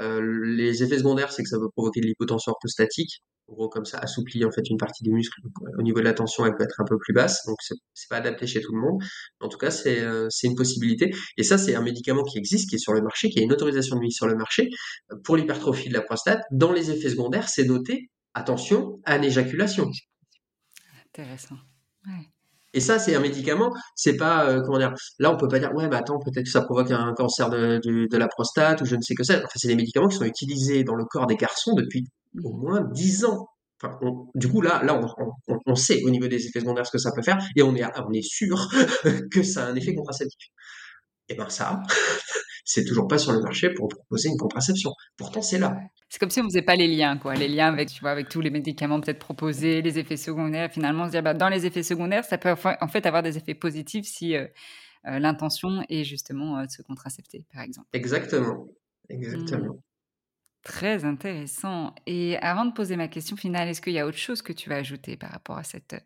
[0.00, 3.22] Euh, les effets secondaires, c'est que ça peut provoquer de l'hypotension orthostatique.
[3.48, 5.40] En gros, comme ça assouplit en fait une partie des muscles.
[5.44, 8.08] Euh, au niveau de la tension, elle peut être un peu plus basse, donc c'est
[8.08, 9.02] pas adapté chez tout le monde.
[9.40, 11.12] En tout cas, c'est euh, c'est une possibilité.
[11.36, 13.52] Et ça, c'est un médicament qui existe, qui est sur le marché, qui a une
[13.52, 14.70] autorisation de mise sur le marché
[15.24, 16.42] pour l'hypertrophie de la prostate.
[16.52, 19.90] Dans les effets secondaires, c'est noté attention anéjaculation.
[21.06, 21.56] Intéressant.
[22.06, 22.31] Ouais.
[22.74, 23.72] Et ça, c'est un médicament.
[23.96, 24.94] C'est pas euh, comment dire.
[25.18, 28.16] Là, on peut pas dire ouais, mais attends, peut-être que ça provoque un cancer de,
[28.16, 29.36] la prostate ou je ne sais que c'est.
[29.36, 32.04] Enfin, c'est des médicaments qui sont utilisés dans le corps des garçons depuis
[32.42, 33.46] au moins 10 ans.
[33.82, 36.86] Enfin, on- du coup, là, là, on, on- on sait au niveau des effets secondaires
[36.86, 38.56] ce que ça peut faire et on est, on est sûr
[39.32, 40.48] que ça a un effet contraceptif.
[41.28, 41.82] Et ben ça,
[42.64, 44.92] c'est toujours pas sur le marché pour proposer une contraception.
[45.16, 45.76] Pourtant, c'est là.
[46.08, 47.34] C'est comme si on faisait pas les liens, quoi.
[47.34, 50.70] Les liens avec, tu vois, avec tous les médicaments peut-être proposés, les effets secondaires.
[50.70, 53.54] Finalement, se dire, bah, dans les effets secondaires, ça peut en fait avoir des effets
[53.54, 54.46] positifs si, euh,
[55.04, 57.88] l'intention est justement de se contracepter, par exemple.
[57.92, 58.68] Exactement,
[59.08, 59.74] exactement.
[59.74, 59.80] Mmh.
[60.62, 61.94] Très intéressant.
[62.06, 64.68] Et avant de poser ma question finale, est-ce qu'il y a autre chose que tu
[64.68, 65.96] vas ajouter par rapport à cette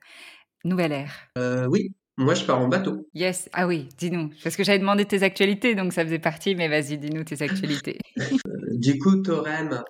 [0.64, 1.28] nouvelle ère?
[1.68, 3.08] Oui, moi je pars en bateau.
[3.14, 4.30] Yes, ah oui, dis-nous.
[4.42, 7.98] Parce que j'avais demandé tes actualités, donc ça faisait partie, mais vas-y, dis-nous tes actualités.
[8.72, 9.82] du coup, Torem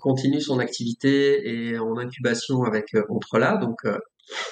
[0.00, 3.76] continue son activité et en incubation avec Entrela, donc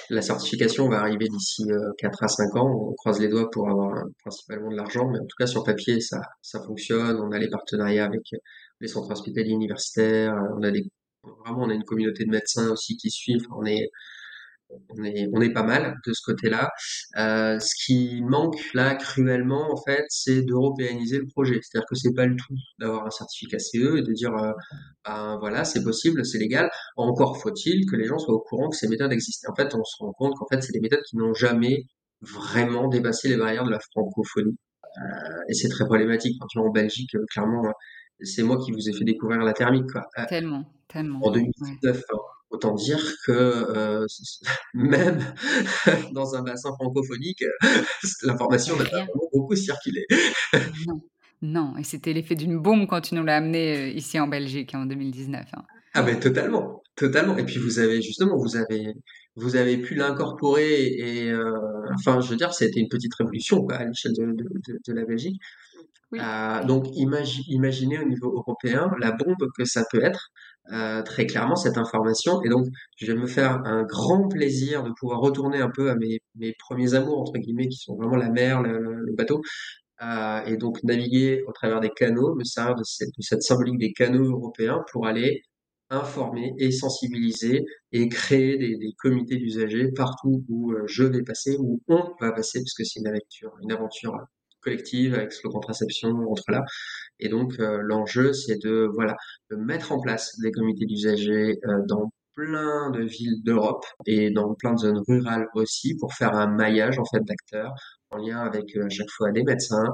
[0.09, 1.63] la certification va arriver d'ici
[1.97, 2.89] 4 à 5 ans.
[2.89, 5.99] On croise les doigts pour avoir principalement de l'argent, mais en tout cas sur papier
[6.01, 7.17] ça, ça fonctionne.
[7.17, 8.23] On a les partenariats avec
[8.79, 10.35] les centres hospitaliers universitaires.
[10.57, 10.83] On a des,
[11.23, 13.47] vraiment on a une communauté de médecins aussi qui suivent.
[13.55, 13.89] On est
[14.89, 16.71] on est, on est pas mal de ce côté-là.
[17.17, 21.59] Euh, ce qui manque là cruellement, en fait, c'est d'européaniser le projet.
[21.61, 24.51] C'est-à-dire que c'est pas le tout d'avoir un certificat CE et de dire, euh,
[25.05, 26.69] ben voilà, c'est possible, c'est légal.
[26.97, 29.51] Encore faut-il que les gens soient au courant que ces méthodes existent.
[29.51, 31.85] En fait, on se rend compte qu'en fait, c'est des méthodes qui n'ont jamais
[32.21, 34.57] vraiment dépassé les barrières de la francophonie.
[34.97, 36.37] Euh, et c'est très problématique.
[36.39, 37.73] Quand tu en Belgique, clairement,
[38.21, 39.91] c'est moi qui vous ai fait découvrir la thermique.
[39.91, 40.07] Quoi.
[40.27, 41.19] Tellement, tellement.
[41.23, 42.03] En 2019,
[42.53, 44.05] Autant dire que euh,
[44.75, 45.19] même
[46.13, 47.43] dans un bassin francophonique,
[48.23, 50.05] l'information n'a pas beaucoup circulé.
[50.87, 51.01] non.
[51.41, 54.75] non, et c'était l'effet d'une bombe quand tu nous l'as amené euh, ici en Belgique
[54.75, 55.45] en 2019.
[55.51, 55.63] Hein.
[55.95, 57.35] Ah ben totalement, totalement.
[57.37, 58.93] Et puis vous avez justement, vous avez,
[59.35, 61.57] vous avez pu l'incorporer et, euh,
[61.95, 65.41] enfin, je veux dire, c'était une petite révolution à l'échelle de, de, de, la Belgique.
[66.67, 70.29] donc imaginez au niveau européen la bombe que ça peut être.
[70.71, 72.41] Euh, très clairement cette information.
[72.43, 72.65] Et donc,
[72.97, 76.21] je vais me faire un grand plaisir de pouvoir retourner un peu à mes,
[76.57, 79.41] premiers amours, entre guillemets, qui sont vraiment la mer, le, bateau,
[80.01, 84.23] euh, et donc naviguer au travers des canaux, me servir de cette, symbolique des canaux
[84.23, 85.41] européens pour aller
[85.89, 91.81] informer et sensibiliser et créer des, comités d'usagers partout où euh, je vais passer, où
[91.89, 94.17] on va passer, parce que c'est une aventure, une aventure
[94.63, 96.63] collective avec le contraception entre là.
[97.19, 99.15] Et donc euh, l'enjeu, c'est de voilà
[99.51, 104.73] mettre en place des comités d'usagers euh, dans plein de villes d'Europe et dans plein
[104.73, 107.73] de zones rurales aussi pour faire un maillage en fait d'acteurs
[108.09, 109.93] en lien avec euh, à chaque fois des médecins,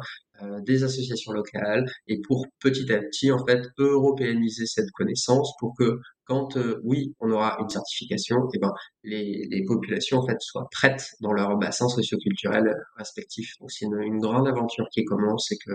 [0.66, 6.00] des associations locales et pour petit à petit en fait européaniser cette connaissance pour que
[6.30, 8.72] quand oui on aura une certification et eh ben
[9.04, 14.48] les, populations en fait soient prêtes dans leur bassin socioculturel respectif donc c'est une, grande
[14.48, 15.74] aventure qui commence et que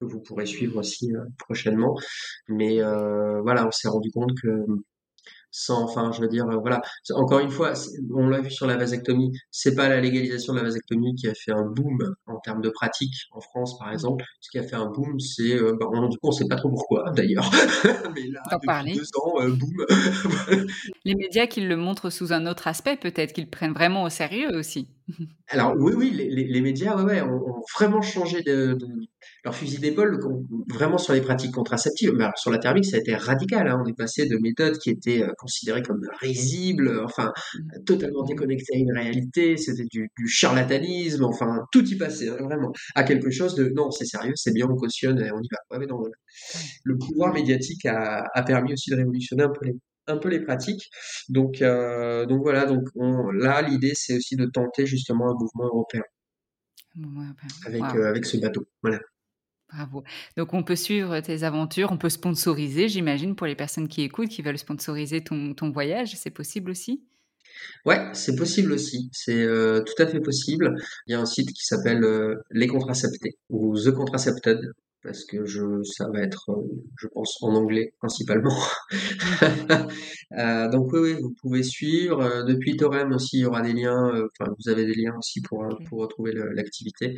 [0.00, 1.94] que vous pourrez suivre aussi euh, prochainement.
[2.48, 4.48] Mais euh, voilà, on s'est rendu compte que
[5.50, 6.80] sans, enfin, je veux dire, euh, voilà.
[7.14, 7.72] Encore une fois,
[8.14, 11.34] on l'a vu sur la vasectomie, c'est pas la légalisation de la vasectomie qui a
[11.34, 14.24] fait un boom en termes de pratique en France, par exemple.
[14.40, 16.70] Ce qui a fait un boom, c'est, euh, bah, du coup, on sait pas trop
[16.70, 17.50] pourquoi, d'ailleurs.
[18.14, 20.66] Mais là, depuis deux ans, euh, boom.
[21.04, 24.56] Les médias qui le montrent sous un autre aspect, peut-être qu'ils prennent vraiment au sérieux
[24.56, 24.88] aussi.
[25.48, 28.86] Alors oui, oui, les, les, médias, ouais, ouais, ont, vraiment changé de, de
[29.44, 30.20] leur fusil d'épaule
[30.68, 32.12] vraiment sur les pratiques contraceptives.
[32.14, 33.68] Mais alors, sur la thermique, ça a été radical.
[33.68, 33.82] Hein.
[33.84, 37.84] On est passé de méthodes qui étaient euh, considérées comme risibles, enfin mmh.
[37.84, 39.56] totalement déconnectées à une réalité.
[39.56, 42.72] C'était du, du, charlatanisme, enfin tout y passait hein, vraiment.
[42.94, 45.58] À quelque chose de non, c'est sérieux, c'est bien, on cautionne et on y va.
[45.70, 46.02] Ouais, mais non,
[46.84, 49.74] le pouvoir médiatique a, a permis aussi de révolutionner un peu les,
[50.06, 50.90] un peu les pratiques.
[51.28, 55.66] Donc, euh, donc voilà, donc on, là, l'idée, c'est aussi de tenter justement un mouvement
[55.66, 56.02] européen.
[57.66, 58.66] Avec, euh, avec ce bateau.
[58.82, 58.98] Voilà.
[59.72, 60.02] Bravo.
[60.36, 64.28] Donc on peut suivre tes aventures, on peut sponsoriser, j'imagine, pour les personnes qui écoutent,
[64.28, 67.04] qui veulent sponsoriser ton, ton voyage, c'est possible aussi?
[67.84, 69.08] Ouais, c'est possible aussi.
[69.12, 70.74] C'est euh, tout à fait possible.
[71.06, 72.04] Il y a un site qui s'appelle
[72.50, 74.72] Les Contraceptés ou The Contracepted
[75.02, 76.62] parce que je, ça va être, euh,
[76.98, 78.56] je pense, en anglais principalement.
[80.38, 82.20] euh, donc oui, oui, vous pouvez suivre.
[82.20, 84.14] Euh, depuis Torem aussi, il y aura des liens.
[84.14, 87.16] Euh, enfin, vous avez des liens aussi pour pour retrouver l'activité.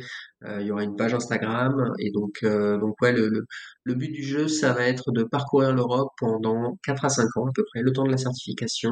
[0.59, 3.45] il y aura une page Instagram et donc donc ouais, le, le,
[3.83, 7.47] le but du jeu, ça va être de parcourir l'Europe pendant 4 à 5 ans
[7.47, 8.91] à peu près, le temps de la certification.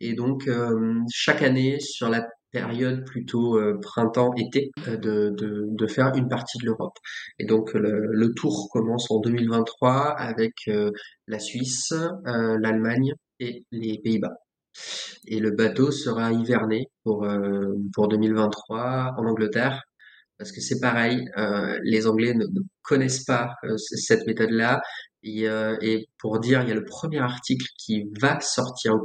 [0.00, 0.48] Et donc
[1.10, 6.56] chaque année sur la période plutôt euh, printemps-été euh, de, de, de, faire une partie
[6.58, 6.96] de l'Europe.
[7.38, 10.90] Et donc le, le, tour commence en 2023 avec euh,
[11.26, 11.92] la Suisse,
[12.24, 14.36] l'Allemagne et les Pays-Bas.
[15.26, 17.26] Et le bateau sera hiverné pour,
[17.94, 19.82] pour 2023 en Angleterre
[20.36, 21.24] parce que c'est pareil,
[21.84, 22.44] les Anglais ne,
[22.82, 24.80] connaissent pas cette méthode-là.
[25.22, 25.44] Et,
[25.80, 28.98] et, pour dire, il y a le premier article qui va sortir,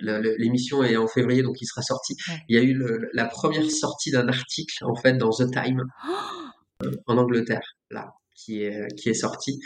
[0.00, 2.16] l'émission est en février, donc il sera sorti.
[2.48, 2.80] Il y a eu
[3.12, 5.84] la première sortie d'un article, en fait, dans The Time,
[6.84, 9.58] euh, en Angleterre, là, qui est, qui est sorti.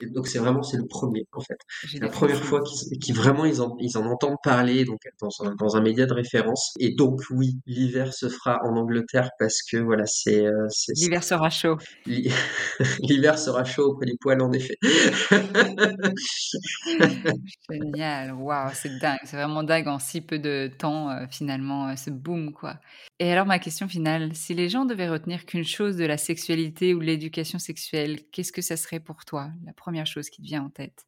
[0.00, 1.58] Et donc c'est vraiment c'est le premier en fait.
[2.00, 5.76] La première fois qu'ils vraiment ils en, ils en entendent parler donc dans un, dans
[5.76, 6.72] un média de référence.
[6.78, 10.66] Et donc oui, l'hiver se fera en Angleterre parce que voilà c'est euh,
[10.96, 11.76] l'hiver sera chaud.
[12.06, 14.76] L'hiver sera chaud auprès du poil en effet.
[17.70, 21.96] Génial, waouh, c'est dingue, c'est vraiment dingue en si peu de temps euh, finalement euh,
[21.96, 22.78] ce boom quoi.
[23.18, 26.94] Et alors ma question finale, si les gens devaient retenir qu'une chose de la sexualité
[26.94, 30.46] ou de l'éducation sexuelle, qu'est-ce que ça serait pour toi La première chose qui te
[30.46, 31.06] vient en tête?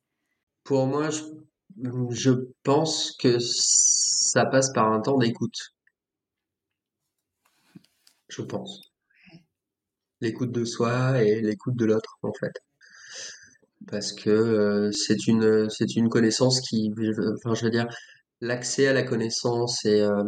[0.65, 2.31] Pour moi, je,
[2.63, 5.75] pense que ça passe par un temps d'écoute.
[8.29, 8.93] Je pense.
[10.21, 12.53] L'écoute de soi et l'écoute de l'autre, en fait.
[13.87, 16.91] Parce que euh, c'est une, c'est une connaissance qui,
[17.37, 17.87] enfin, je veux dire,
[18.45, 20.23] l'accès à la connaissance et euh,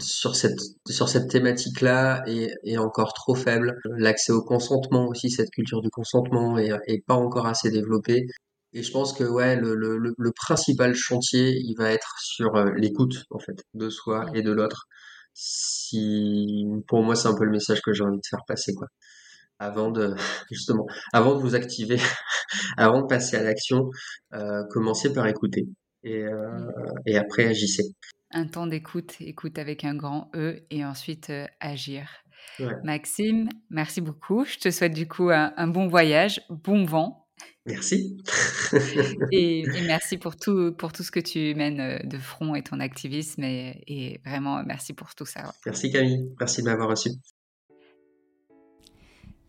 [0.00, 0.58] sur cette
[0.88, 3.78] sur cette thématique-là est, est encore trop faible.
[3.98, 8.26] L'accès au consentement aussi, cette culture du consentement est, est pas encore assez développée.
[8.72, 12.70] Et je pense que ouais, le, le, le principal chantier, il va être sur euh,
[12.76, 14.86] l'écoute en fait de soi et de l'autre.
[15.34, 18.88] Si pour moi, c'est un peu le message que j'ai envie de faire passer quoi.
[19.58, 20.14] Avant de
[20.50, 21.98] justement, avant de vous activer,
[22.78, 23.90] avant de passer à l'action,
[24.34, 25.66] euh, commencez par écouter
[26.06, 26.68] et, euh,
[27.04, 27.84] et après agissez.
[28.30, 32.08] Un temps d'écoute, écoute avec un grand E et ensuite euh, agir.
[32.84, 34.44] Maxime, merci beaucoup.
[34.44, 37.26] Je te souhaite du coup un, bon voyage, bon vent.
[37.66, 38.16] Merci.
[39.32, 42.80] et, merci pour tout, pour tout ce que tu mènes euh, de front et ton
[42.80, 43.42] activisme.
[43.42, 45.52] Et, et vraiment, merci pour tout ça.
[45.66, 46.30] Merci Camille.
[46.38, 47.10] Merci de m'avoir reçu.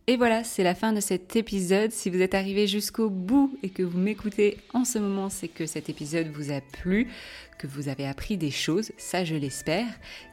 [0.09, 1.91] Et voilà, c'est la fin de cet épisode.
[1.91, 5.65] Si vous êtes arrivé jusqu'au bout et que vous m'écoutez en ce moment, c'est que
[5.65, 7.09] cet épisode vous a plu,
[7.57, 9.85] que vous avez appris des choses, ça je l'espère.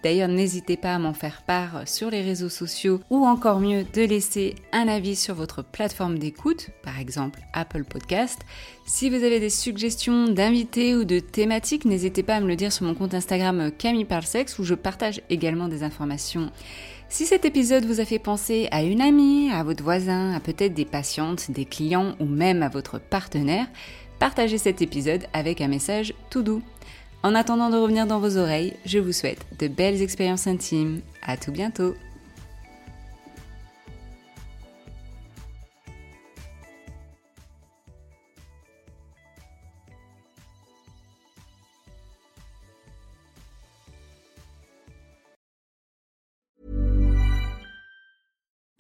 [0.04, 4.02] D'ailleurs, n'hésitez pas à m'en faire part sur les réseaux sociaux ou encore mieux de
[4.02, 8.42] laisser un avis sur votre plateforme d'écoute, par exemple Apple Podcast.
[8.86, 12.72] Si vous avez des suggestions d'invités ou de thématiques, n'hésitez pas à me le dire
[12.72, 16.52] sur mon compte Instagram Camille Parsex où je partage également des informations
[17.14, 20.74] si cet épisode vous a fait penser à une amie, à votre voisin, à peut-être
[20.74, 23.68] des patientes, des clients ou même à votre partenaire,
[24.18, 26.60] partagez cet épisode avec un message tout doux.
[27.22, 31.02] En attendant de revenir dans vos oreilles, je vous souhaite de belles expériences intimes.
[31.22, 31.94] À tout bientôt!